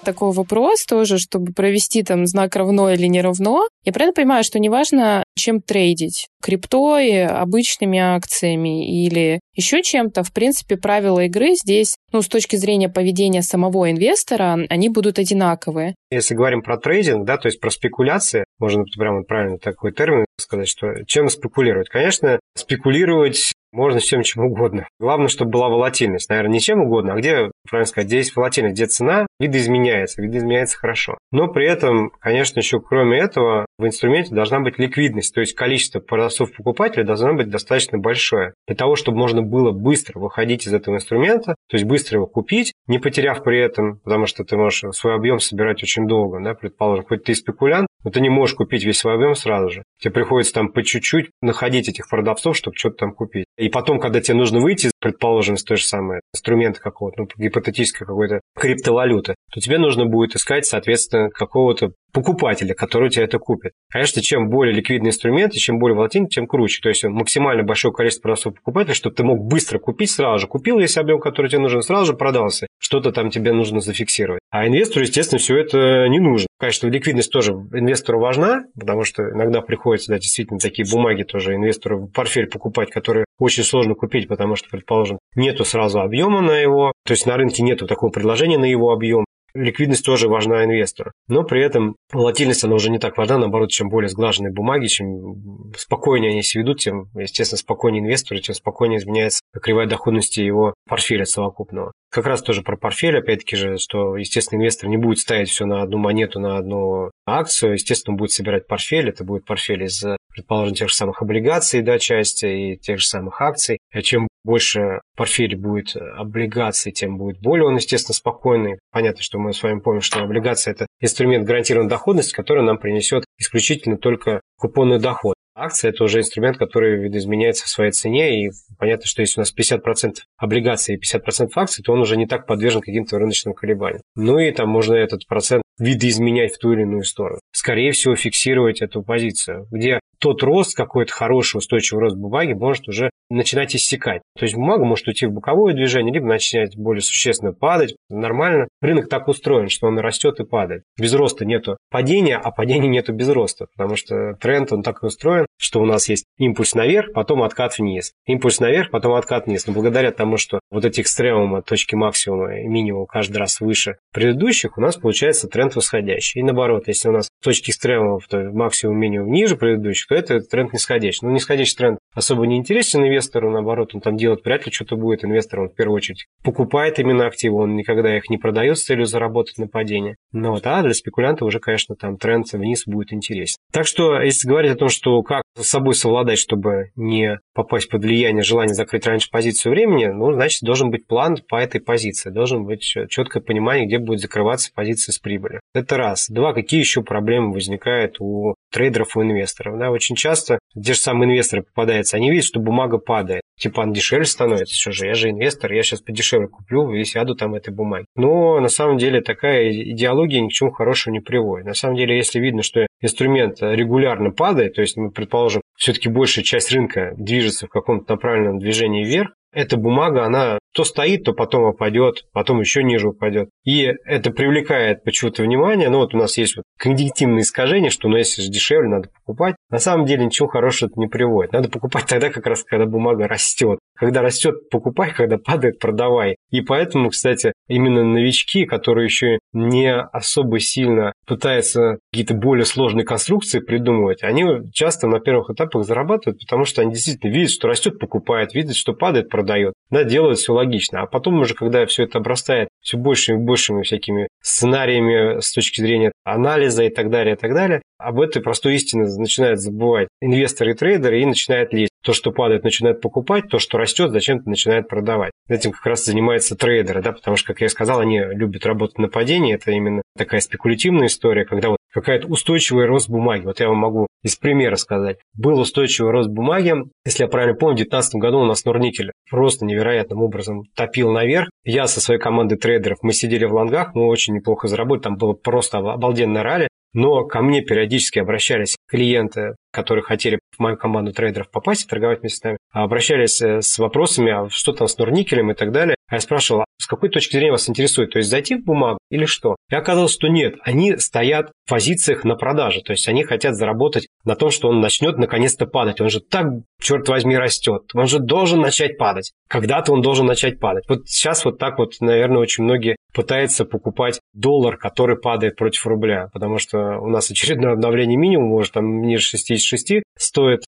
Такой 0.04 0.32
вопрос 0.32 0.86
тоже, 0.86 1.18
чтобы 1.18 1.54
провести 1.54 2.04
там 2.04 2.26
знак 2.26 2.56
равно 2.56 2.92
или 2.92 3.08
не 3.08 3.22
равно. 3.22 3.68
Я 3.84 3.94
правильно 3.94 4.14
понимаю, 4.14 4.44
что 4.44 4.60
неважно, 4.60 5.24
чем 5.36 5.62
трейдить, 5.62 6.28
криптой, 6.42 7.26
обычными 7.26 8.00
акциями 8.00 9.06
или 9.06 9.40
еще 9.56 9.82
чем-то, 9.84 10.24
в 10.24 10.32
принципе, 10.32 10.78
правила 10.78 11.22
игры 11.26 11.56
здесь, 11.56 11.96
ну, 12.12 12.22
с 12.22 12.28
точки 12.28 12.56
зрения 12.56 12.90
поведения 12.90 13.42
самого 13.42 13.92
инвестора, 13.92 14.60
они 14.70 14.90
будут 14.90 15.20
одинаковые. 15.20 15.96
Если 16.10 16.36
говорим 16.36 16.62
про 16.62 16.78
трейдинг, 16.78 17.26
да, 17.26 17.38
то 17.38 17.48
есть 17.48 17.60
про 17.60 17.70
спекуляции, 17.70 18.46
можно 18.60 18.84
прямо 18.98 19.24
правильно 19.24 19.58
такой 19.58 19.94
термин 19.94 20.26
сказать, 20.38 20.68
что 20.68 21.06
чем 21.06 21.30
спекулировать? 21.30 21.90
Конечно, 21.90 22.40
спекулировать 22.56 23.54
можно 23.72 24.00
всем 24.00 24.24
чем 24.24 24.46
угодно. 24.46 24.88
Главное, 25.00 25.28
чтобы 25.28 25.52
была 25.52 25.70
волатильность. 25.70 26.30
Наверное, 26.30 26.54
не 26.54 26.60
чем 26.60 26.82
угодно, 26.82 27.14
а 27.14 27.18
где, 27.18 27.52
правильно 27.70 27.88
сказать, 27.88 28.08
где 28.08 28.18
есть 28.18 28.36
волатильность, 28.36 28.76
где 28.76 28.86
цена 28.86 29.28
видоизменяется, 29.40 30.22
видоизменяется 30.22 30.78
хорошо. 30.78 31.18
Но 31.32 31.48
при 31.48 31.68
этом, 31.68 32.12
конечно, 32.20 32.60
еще 32.60 32.80
кроме 32.80 33.20
этого, 33.20 33.66
в 33.78 33.86
инструменте 33.86 34.34
должна 34.34 34.60
быть 34.60 34.78
ликвидность, 34.78 35.34
то 35.34 35.42
есть 35.42 35.56
количество 35.56 36.00
продавцов-покупателей 36.00 37.06
должно 37.06 37.34
быть 37.34 37.50
достаточно 37.50 37.98
большое. 37.98 38.54
Для 38.68 38.76
того, 38.76 38.96
чтобы 38.96 39.18
можно 39.18 39.42
было 39.42 39.72
быстро 39.72 40.20
выходить 40.20 40.68
из 40.68 40.74
этого 40.74 40.96
инструмента, 40.96 41.56
то 41.70 41.78
есть 41.78 41.86
быстро 41.86 42.18
его 42.18 42.28
купить, 42.28 42.74
не 42.88 43.00
потеряв 43.00 43.44
при 43.44 43.60
этом, 43.60 44.00
потому 44.04 44.26
что 44.26 44.44
ты 44.44 44.58
можешь 44.58 44.84
свой 44.96 45.16
объем 45.16 45.40
собирать 45.40 45.82
очень 45.84 46.08
долго, 46.08 46.40
да, 46.44 46.54
предположим, 46.54 47.06
хоть 47.06 47.24
ты 47.24 47.34
спекулянт, 47.34 47.88
но 48.04 48.12
ты 48.12 48.22
не 48.22 48.30
можешь 48.30 48.56
купить 48.56 48.84
весь 48.84 48.98
свой 48.98 49.16
объем 49.16 49.36
сразу 49.36 49.70
же. 49.70 49.84
Тебе 50.00 50.14
приходится 50.14 50.54
там 50.54 50.72
по 50.72 50.84
чуть-чуть 50.84 51.32
находить 51.42 51.90
этих 51.90 52.10
продавцов, 52.10 52.56
чтобы 52.56 52.76
что-то 52.78 52.98
там 52.98 53.14
купить. 53.14 53.46
И 53.58 53.70
потом, 53.70 54.00
когда 54.00 54.22
тебе 54.22 54.38
нужно 54.38 54.60
выйти, 54.60 54.91
предположим, 55.02 55.58
с 55.58 55.64
той 55.64 55.78
же 55.78 55.84
самой 55.84 56.22
инструмента 56.34 56.80
какого-то, 56.80 57.24
ну, 57.24 57.28
гипотетической 57.36 58.08
какой-то 58.08 58.42
криптовалюты, 58.58 59.36
то 59.52 59.60
тебе 59.60 59.78
нужно 59.78 60.06
будет 60.06 60.36
искать, 60.36 60.66
соответственно, 60.66 61.30
какого-то 61.30 61.92
покупателя, 62.14 62.74
который 62.74 63.08
у 63.08 63.10
тебя 63.10 63.24
это 63.24 63.40
купит. 63.40 63.72
Конечно, 63.90 64.22
чем 64.22 64.50
более 64.50 64.76
ликвидный 64.76 65.10
инструмент, 65.10 65.54
и 65.54 65.60
чем 65.60 65.80
более 65.80 65.96
волатильный, 65.96 66.30
тем 66.30 66.48
круче. 66.48 66.82
То 66.82 66.90
есть 66.90 67.04
максимально 67.04 67.64
большое 67.64 67.94
количество 67.94 68.24
продавцов 68.24 68.56
покупателей, 68.56 68.96
чтобы 68.96 69.16
ты 69.16 69.24
мог 69.24 69.44
быстро 69.44 69.80
купить 69.80 70.12
сразу 70.12 70.40
же. 70.40 70.48
Купил 70.48 70.78
весь 70.78 70.98
объем, 70.98 71.20
который 71.20 71.50
тебе 71.50 71.60
нужен, 71.60 71.82
сразу 71.82 72.08
же 72.08 72.14
продался. 72.14 72.68
Что-то 72.80 73.12
там 73.12 73.30
тебе 73.30 73.54
нужно 73.54 73.80
зафиксировать. 73.80 74.42
А 74.50 74.68
инвестору, 74.68 75.06
естественно, 75.06 75.40
все 75.40 75.58
это 75.58 76.08
не 76.10 76.20
нужно. 76.20 76.48
Конечно, 76.60 76.88
ликвидность 76.88 77.32
тоже 77.32 77.54
инвестору 77.54 78.20
важна, 78.20 78.66
потому 78.80 79.04
что 79.04 79.24
иногда 79.32 79.62
приходится, 79.62 80.12
да, 80.12 80.20
действительно, 80.20 80.60
такие 80.60 80.88
бумаги 80.90 81.24
тоже 81.24 81.56
инвестору 81.56 82.02
в 82.02 82.12
портфель 82.12 82.48
покупать, 82.48 82.92
которые 82.92 83.26
очень 83.42 83.64
сложно 83.64 83.96
купить, 83.96 84.28
потому 84.28 84.56
что, 84.56 84.70
предположим, 84.70 85.18
нету 85.36 85.66
сразу 85.66 86.00
объема 86.00 86.42
на 86.42 86.58
его, 86.58 86.92
то 87.06 87.12
есть 87.14 87.26
на 87.26 87.36
рынке 87.36 87.64
нету 87.64 87.88
такого 87.88 88.12
предложения 88.12 88.58
на 88.58 88.66
его 88.66 88.92
объем, 88.92 89.26
Ликвидность 89.54 90.06
тоже 90.06 90.30
важна 90.30 90.64
инвестору. 90.64 91.12
Но 91.28 91.44
при 91.44 91.62
этом 91.62 91.96
волатильность, 92.12 92.64
она 92.64 92.76
уже 92.76 92.90
не 92.90 93.00
так 93.00 93.18
важна. 93.18 93.38
Наоборот, 93.38 93.70
чем 93.70 93.90
более 93.90 94.10
сглаженные 94.10 94.54
бумаги, 94.54 94.88
чем 94.88 95.74
спокойнее 95.76 96.32
они 96.32 96.42
себя 96.42 96.64
ведут, 96.64 96.80
тем, 96.80 97.10
естественно, 97.16 97.58
спокойнее 97.58 98.02
инвестору, 98.02 98.40
тем 98.40 98.56
спокойнее 98.56 99.00
изменяется 99.00 99.42
кривая 99.62 99.88
доходности 99.88 100.40
его 100.40 100.74
портфеля 100.88 101.26
совокупного. 101.26 101.92
Как 102.10 102.26
раз 102.26 102.42
тоже 102.42 102.62
про 102.62 102.78
портфель, 102.78 103.18
опять-таки 103.18 103.56
же, 103.56 103.78
что, 103.78 104.16
естественно, 104.16 104.60
инвестор 104.60 104.90
не 104.90 104.98
будет 104.98 105.20
ставить 105.20 105.50
все 105.50 105.66
на 105.66 105.82
одну 105.82 105.98
монету, 105.98 106.40
на 106.40 106.58
одну 106.58 107.12
акцию. 107.26 107.74
Естественно, 107.74 108.16
будет 108.16 108.32
собирать 108.32 108.68
портфель. 108.68 109.10
Это 109.10 109.24
будет 109.24 109.46
портфель 109.46 109.84
из, 109.84 110.04
предположим, 110.32 110.74
тех 110.74 110.90
же 110.90 110.96
самых 110.96 111.22
облигаций, 111.22 111.82
да, 111.82 112.00
части 112.00 112.46
и 112.46 112.78
тех 112.78 113.00
же 113.00 113.06
самых 113.06 113.42
акций. 113.42 113.80
А 113.92 114.02
чем 114.02 114.28
больше 114.44 115.02
портфель 115.16 115.56
будет 115.56 115.96
облигаций, 115.96 116.92
тем 116.92 117.18
будет 117.18 117.40
более 117.42 117.66
он, 117.66 117.76
естественно, 117.76 118.16
спокойный. 118.16 118.80
Понятно, 118.92 119.22
что 119.22 119.40
мы 119.40 119.54
с 119.54 119.62
вами 119.62 119.80
помним, 119.80 120.02
что 120.02 120.20
облигация– 120.20 120.72
это 120.74 120.88
инструмент 121.00 121.46
гарантированной 121.46 121.90
доходности, 121.90 122.34
который 122.34 122.64
нам 122.64 122.78
принесет 122.78 123.26
исключительно 123.38 123.98
только 123.98 124.42
купонный 124.58 125.00
доход. 125.00 125.36
Акция– 125.54 125.90
это 125.92 126.06
уже 126.06 126.20
инструмент, 126.20 126.58
который 126.58 126.98
видоизменяется 126.98 127.66
в 127.66 127.70
своей 127.70 127.92
цене, 127.92 128.46
и 128.46 128.52
понятно, 128.80 129.06
что 129.06 129.22
если 129.22 129.40
у 129.40 129.42
нас 129.42 129.54
50% 129.56 130.16
облигаций 130.38 130.96
и 130.96 130.98
50% 130.98 131.50
акций, 131.56 131.84
то 131.84 131.92
он 131.92 132.00
уже 132.00 132.16
не 132.16 132.26
так 132.26 132.48
подвержен 132.48 132.82
каким-то 132.82 133.20
рыночным 133.20 133.54
колебаниям. 133.54 134.02
Ну 134.16 134.40
и 134.40 134.52
там 134.52 134.70
можно 134.70 134.94
этот 134.94 135.28
процент 135.28 135.64
видоизменять 135.80 136.54
в 136.54 136.60
ту 136.60 136.74
или 136.74 136.82
иную 136.82 137.04
сторону. 137.04 137.40
Скорее 137.52 137.92
всего, 137.92 138.16
фиксировать 138.16 138.82
эту 138.82 139.04
позицию, 139.04 139.68
где 139.72 140.00
тот 140.20 140.44
рост, 140.44 140.76
какой-то 140.76 141.12
хороший 141.12 141.58
устойчивый 141.58 142.04
рост 142.04 142.16
бумаги 142.16 142.54
может 142.54 142.88
уже 142.88 143.10
начинать 143.32 143.76
иссякать. 143.76 144.22
То 144.38 144.46
есть 144.46 144.56
бумага 144.56 144.86
может 144.86 145.08
уйти 145.08 145.26
в 145.26 145.32
боковое 145.32 145.74
движение, 145.74 146.14
либо 146.14 146.28
начинать 146.28 146.78
более 146.78 147.02
существенно 147.02 147.54
падать. 147.54 147.96
Нормально. 148.10 148.68
Рынок 148.82 149.10
так 149.10 149.28
устроен, 149.28 149.70
что 149.70 149.88
он 149.88 149.98
растет 149.98 150.40
и 150.40 150.46
падает. 150.46 150.84
Без 151.00 151.14
роста 151.14 151.46
нету 151.46 151.78
падения, 151.90 152.38
а 152.38 152.52
падения 152.52 152.88
нету 152.88 153.14
без 153.14 153.30
роста, 153.30 153.66
потому 153.76 153.96
что 153.96 154.36
тренд 154.36 154.72
он 154.72 154.84
так 154.84 155.02
устроен, 155.02 155.48
что 155.58 155.82
у 155.82 155.86
нас 155.86 156.08
есть 156.08 156.26
импульс 156.38 156.76
наверх, 156.76 157.14
потом 157.14 157.42
откат 157.42 157.78
вниз. 157.80 158.12
Импульс 158.28 158.60
наверх, 158.60 158.92
потом 158.92 159.14
откат 159.14 159.48
вниз. 159.48 159.66
Но 159.66 159.74
благодаря 159.74 160.12
тому, 160.12 160.38
что 160.38 160.60
вот 160.70 160.86
эти 160.86 161.02
экстремумы, 161.02 161.64
точки 161.64 161.96
максимума 161.96 162.60
и 162.60 162.68
минимума 162.68 163.08
каждый 163.08 163.38
раз 163.38 163.60
выше 163.60 163.98
предыдущих, 164.14 164.78
у 164.78 164.82
нас 164.82 164.98
получается 164.98 165.48
тренд 165.48 165.61
восходящий. 165.76 166.42
И 166.42 166.44
наоборот, 166.44 166.88
если 166.88 167.10
у 167.10 167.12
нас 167.12 167.30
точки 167.44 167.72
экстремумов, 167.72 168.28
то 168.28 168.38
максимум, 168.52 168.98
минимум 168.98 169.32
ниже 169.32 169.56
предыдущих, 169.56 170.08
то 170.08 170.16
это 170.16 170.40
тренд 170.42 170.74
нисходящий. 170.74 171.20
Ну, 171.22 171.32
нисходящий 171.32 171.76
тренд 171.76 172.00
особо 172.14 172.46
не 172.46 172.58
интересен 172.58 173.02
инвестору, 173.02 173.52
наоборот, 173.52 173.94
он 173.94 174.02
там 174.02 174.18
делать 174.18 174.44
вряд 174.44 174.66
ли 174.66 174.72
что-то 174.72 174.96
будет. 174.96 175.24
Инвестор, 175.24 175.62
он 175.62 175.70
в 175.70 175.76
первую 175.76 175.98
очередь 175.98 176.26
покупает 176.44 177.00
именно 177.00 177.26
активы, 177.26 177.58
он 177.58 177.76
никогда 177.76 178.16
их 178.18 178.30
не 178.30 178.38
продает 178.38 178.78
с 178.78 178.84
целью 178.84 179.06
заработать 179.06 179.58
на 179.58 179.68
падение. 179.68 180.16
Но 180.32 180.52
вот, 180.52 180.66
а 180.66 180.82
для 180.82 180.94
спекулянта 180.94 181.46
уже, 181.46 181.60
конечно, 181.60 181.96
там 181.96 182.18
тренд 182.18 182.52
вниз 182.52 182.84
будет 182.86 183.14
интересен. 183.14 183.58
Так 183.72 183.86
что, 183.86 184.20
если 184.22 184.48
говорить 184.48 184.72
о 184.72 184.76
том, 184.76 184.90
что 184.90 185.22
как 185.24 185.44
с 185.58 185.68
собой 185.68 185.96
совладать, 185.96 186.40
чтобы 186.40 186.92
не 186.96 187.40
попасть 187.54 187.90
под 187.90 188.04
влияние 188.04 188.44
желания 188.44 188.74
закрыть 188.74 189.06
раньше 189.06 189.30
позицию 189.30 189.72
времени, 189.72 190.08
ну, 190.08 190.34
значит, 190.34 190.62
должен 190.64 190.92
быть 190.92 191.08
план 191.08 191.38
по 191.50 191.58
этой 191.58 191.82
позиции, 191.82 192.30
должен 192.30 192.66
быть 192.66 192.82
четкое 192.82 193.44
понимание, 193.44 193.86
где 193.86 194.00
будет 194.00 194.22
закрываться 194.22 194.72
позиция 194.74 195.14
с 195.14 195.20
прибылью. 195.20 195.51
Это 195.74 195.98
раз. 195.98 196.30
Два, 196.30 196.54
какие 196.54 196.80
еще 196.80 197.02
проблемы 197.02 197.54
возникают 197.54 198.18
у 198.20 198.56
трейдеров, 198.72 199.18
у 199.18 199.24
инвесторов? 199.24 199.78
Да, 199.78 199.92
очень 199.92 200.16
часто 200.16 200.60
те 200.74 200.94
же 200.94 201.00
самые 201.00 201.30
инвесторы 201.30 201.64
попадаются, 201.64 202.18
они 202.18 202.30
видят, 202.32 202.46
что 202.46 202.60
бумага 202.60 202.98
падает. 202.98 203.42
Типа 203.60 203.84
она 203.84 203.94
дешевле 203.94 204.26
становится, 204.26 204.76
что 204.76 204.92
же, 204.92 205.06
я 205.06 205.14
же 205.14 205.30
инвестор, 205.30 205.72
я 205.72 205.84
сейчас 205.84 206.02
подешевле 206.02 206.48
куплю 206.48 206.92
и 206.94 207.04
сяду 207.04 207.36
там 207.36 207.54
этой 207.54 207.74
бумаги. 207.74 208.06
Но 208.16 208.60
на 208.60 208.70
самом 208.70 208.98
деле 208.98 209.22
такая 209.22 209.72
идеология 209.72 210.42
ни 210.42 210.48
к 210.48 210.52
чему 210.52 210.72
хорошему 210.72 211.16
не 211.16 211.20
приводит. 211.20 211.68
На 211.68 211.74
самом 211.74 211.96
деле, 211.96 212.16
если 212.18 212.40
видно, 212.40 212.64
что 212.64 212.88
инструмент 213.02 213.58
регулярно 213.62 214.32
падает, 214.32 214.76
то 214.76 214.82
есть 214.82 214.98
мы 214.98 215.12
предположим, 215.12 215.62
все-таки 215.78 216.10
большая 216.10 216.44
часть 216.44 216.72
рынка 216.72 217.14
движется 217.18 217.68
в 217.68 217.70
каком-то 217.70 218.14
направленном 218.14 218.60
движении 218.60 219.04
вверх, 219.04 219.32
эта 219.52 219.78
бумага, 219.78 220.26
она 220.26 220.60
то 220.74 220.84
стоит, 220.84 221.24
то 221.24 221.34
потом 221.34 221.64
упадет, 221.64 222.26
потом 222.32 222.62
еще 222.62 222.84
ниже 222.84 223.10
упадет. 223.10 223.50
И 223.66 223.92
это 224.06 224.32
привлекает 224.32 225.04
почему-то 225.04 225.44
внимание. 225.44 225.90
Ну 225.90 225.98
вот 226.00 226.14
у 226.14 226.18
нас 226.18 226.38
есть 226.38 226.56
вот 226.56 226.66
когнитивные 226.82 227.44
искажения, 227.44 227.92
что 227.92 228.10
ну 228.10 228.18
если 228.18 228.42
же 228.42 228.50
дешевле, 228.50 228.90
надо 228.90 229.10
покупать. 229.10 229.56
На 229.70 229.78
самом 229.78 230.08
деле 230.08 230.26
ничего 230.26 230.48
хорошего 230.48 230.90
это 230.90 231.00
не 231.00 231.08
приводит. 231.08 231.54
Надо 231.54 231.70
покупать 231.70 232.08
тогда, 232.08 232.32
как 232.32 232.48
раз 232.48 232.64
когда 232.64 232.88
бумага 232.88 233.28
растет. 233.28 233.78
Когда 233.96 234.24
растет, 234.24 234.68
покупай, 234.72 235.14
когда 235.14 235.38
падает, 235.38 235.78
продавай. 235.78 236.38
И 236.50 236.62
поэтому, 236.62 237.12
кстати, 237.12 237.54
именно 237.68 238.04
новички, 238.04 238.66
которые 238.66 239.06
еще 239.06 239.38
не 239.54 239.94
особо 239.94 240.60
сильно 240.60 241.14
пытаются 241.28 242.00
какие-то 242.12 242.34
более 242.34 242.66
сложные 242.66 243.06
конструкции 243.06 243.60
придумывать, 243.60 244.24
они 244.24 244.44
часто 244.74 245.06
на 245.06 245.20
первых 245.20 245.52
этапах 245.52 245.86
зарабатывают, 245.86 246.42
потому 246.42 246.66
что 246.66 246.82
они 246.82 246.94
действительно 246.94 247.32
видят, 247.32 247.52
что 247.52 247.68
растет, 247.68 248.00
покупает, 248.00 248.56
видят, 248.56 248.76
что 248.76 248.94
падает, 248.94 249.30
продает. 249.30 249.74
Да, 249.92 250.06
делают 250.06 250.40
все 250.40 250.54
логично. 250.54 251.02
А 251.02 251.06
потом 251.06 251.42
уже, 251.42 251.54
когда 251.54 251.86
все 251.86 252.04
это 252.04 252.20
обрастает 252.20 252.70
все 252.82 252.98
большими 252.98 253.36
и 253.36 253.44
большими 253.44 253.84
всякими 253.84 254.30
сценариями 254.42 255.42
с 255.42 255.52
точки 255.52 255.82
зрения 255.82 256.14
анализа 256.24 256.84
и 256.84 256.90
так 256.90 257.10
далее, 257.10 257.36
и 257.36 257.38
так 257.38 257.54
далее, 257.54 257.82
об 258.00 258.20
этой 258.20 258.42
простой 258.42 258.76
истине 258.76 259.04
начинают 259.18 259.60
забывать 259.60 260.08
инвесторы 260.22 260.72
и 260.72 260.74
трейдеры 260.76 261.22
и 261.22 261.26
начинают 261.26 261.74
лезть 261.74 261.92
То, 262.04 262.14
что 262.14 262.32
падает, 262.32 262.64
начинает 262.64 263.02
покупать, 263.02 263.50
то, 263.50 263.60
что 263.60 263.78
растет, 263.78 264.12
зачем-то 264.12 264.50
начинает 264.50 264.88
продавать. 264.88 265.32
Этим 265.48 265.72
как 265.72 265.86
раз 265.86 266.06
занимаются 266.06 266.56
трейдеры, 266.56 267.02
да, 267.02 267.12
потому 267.12 267.38
что, 267.38 267.48
как 267.48 267.62
я 267.62 267.70
сказал, 267.70 268.00
они 268.00 268.20
любят 268.20 268.66
работать 268.66 268.98
на 268.98 269.08
падении. 269.08 269.54
Это 269.54 269.72
именно 269.72 270.02
такая 270.18 270.40
спекулятивная 270.40 271.08
история, 271.08 271.46
когда 271.46 271.70
вот 271.70 271.78
какая-то 271.92 272.28
устойчивый 272.28 272.86
рост 272.86 273.10
бумаги. 273.10 273.46
Вот 273.46 273.60
я 273.60 273.68
вам 273.70 273.78
могу 273.78 274.08
из 274.24 274.36
примера 274.36 274.76
сказать. 274.76 275.18
Был 275.34 275.60
устойчивый 275.60 276.12
рост 276.12 276.30
бумаги. 276.30 276.74
Если 277.06 277.24
я 277.24 277.30
правильно 277.30 277.56
помню, 277.56 277.76
в 277.76 277.90
2019 277.90 278.16
году 278.16 278.40
у 278.40 278.46
нас 278.46 278.66
Норникель 278.66 279.12
просто 279.30 279.66
невероятным 279.66 280.22
образом 280.22 280.64
топил 280.76 281.12
наверх. 281.12 281.50
Я 281.64 281.88
со 281.88 282.02
своей 282.02 282.20
командой 282.20 282.58
трейдеров, 282.58 283.00
мы 283.02 283.14
сидели 283.14 283.46
в 283.46 283.54
лонгах, 283.54 283.94
мы 283.96 284.08
очень 284.08 284.34
неплохо 284.34 284.68
заработали, 284.68 285.04
там 285.04 285.18
было 285.18 285.34
просто 285.34 285.80
обалденное 285.80 286.44
ралли. 286.44 286.68
Но 286.94 287.24
ко 287.24 287.42
мне 287.42 287.62
периодически 287.62 288.20
обращались 288.20 288.76
клиенты, 288.90 289.56
которые 289.72 290.04
хотели 290.04 290.40
в 290.56 290.60
мою 290.60 290.78
команду 290.78 291.14
трейдеров 291.14 291.50
попасть 291.50 291.86
и 291.86 291.88
торговать 291.88 292.22
вместе 292.22 292.38
с 292.38 292.44
нами, 292.44 292.58
обращались 292.72 293.42
э, 293.42 293.62
с 293.62 293.78
вопросами, 293.80 294.32
а 294.32 294.50
что 294.50 294.74
там 294.74 294.88
с 294.88 294.98
Норникелем 294.98 295.52
и 295.52 295.54
так 295.54 295.72
далее. 295.72 295.96
А 296.08 296.16
я 296.16 296.20
спрашивал, 296.20 296.66
с 296.78 296.88
какой 296.88 297.10
точки 297.10 297.34
зрения 297.38 297.52
вас 297.52 297.70
интересует? 297.70 298.12
То 298.12 298.18
есть 298.18 298.30
зайти 298.30 298.56
в 298.56 298.66
бумагу 298.66 298.98
или 299.10 299.26
что? 299.26 299.56
И 299.70 299.76
оказалось, 299.76 300.12
что 300.12 300.28
нет. 300.28 300.56
Они 300.64 300.98
стоят 300.98 301.52
в 301.66 301.70
позициях 301.70 302.26
на 302.26 302.36
продаже. 302.36 302.82
То 302.82 302.92
есть 302.92 303.08
они 303.08 303.24
хотят 303.24 303.56
заработать 303.56 304.08
на 304.26 304.36
том, 304.36 304.52
что 304.52 304.68
он 304.68 304.82
начнет 304.82 305.18
наконец-то 305.18 305.68
падать. 305.68 306.02
Он 306.02 306.10
же 306.10 306.20
так, 306.20 306.48
черт 306.82 307.08
возьми, 307.08 307.38
растет. 307.38 307.84
Он 307.94 308.08
же 308.08 308.20
должен 308.20 308.60
начать 308.60 308.98
падать. 308.98 309.32
Когда-то 309.48 309.94
он 309.94 310.02
должен 310.02 310.26
начать 310.26 310.60
падать. 310.60 310.84
Вот 310.90 311.08
сейчас 311.08 311.46
вот 311.46 311.60
так 311.60 311.78
вот, 311.78 311.94
наверное, 312.02 312.40
очень 312.40 312.66
многие 312.66 312.98
пытаются 313.14 313.66
покупать 313.66 314.20
доллар, 314.34 314.78
который 314.78 315.18
падает 315.18 315.56
против 315.56 315.86
рубля. 315.86 316.30
Потому 316.34 316.58
что 316.58 317.00
у 317.00 317.08
нас 317.08 317.30
очередное 317.30 317.74
обновление 317.74 318.18
минимума, 318.18 318.50
может, 318.50 318.74
там 318.74 319.02
ниже 319.02 319.24
66 319.24 320.04
стоит 320.18 320.64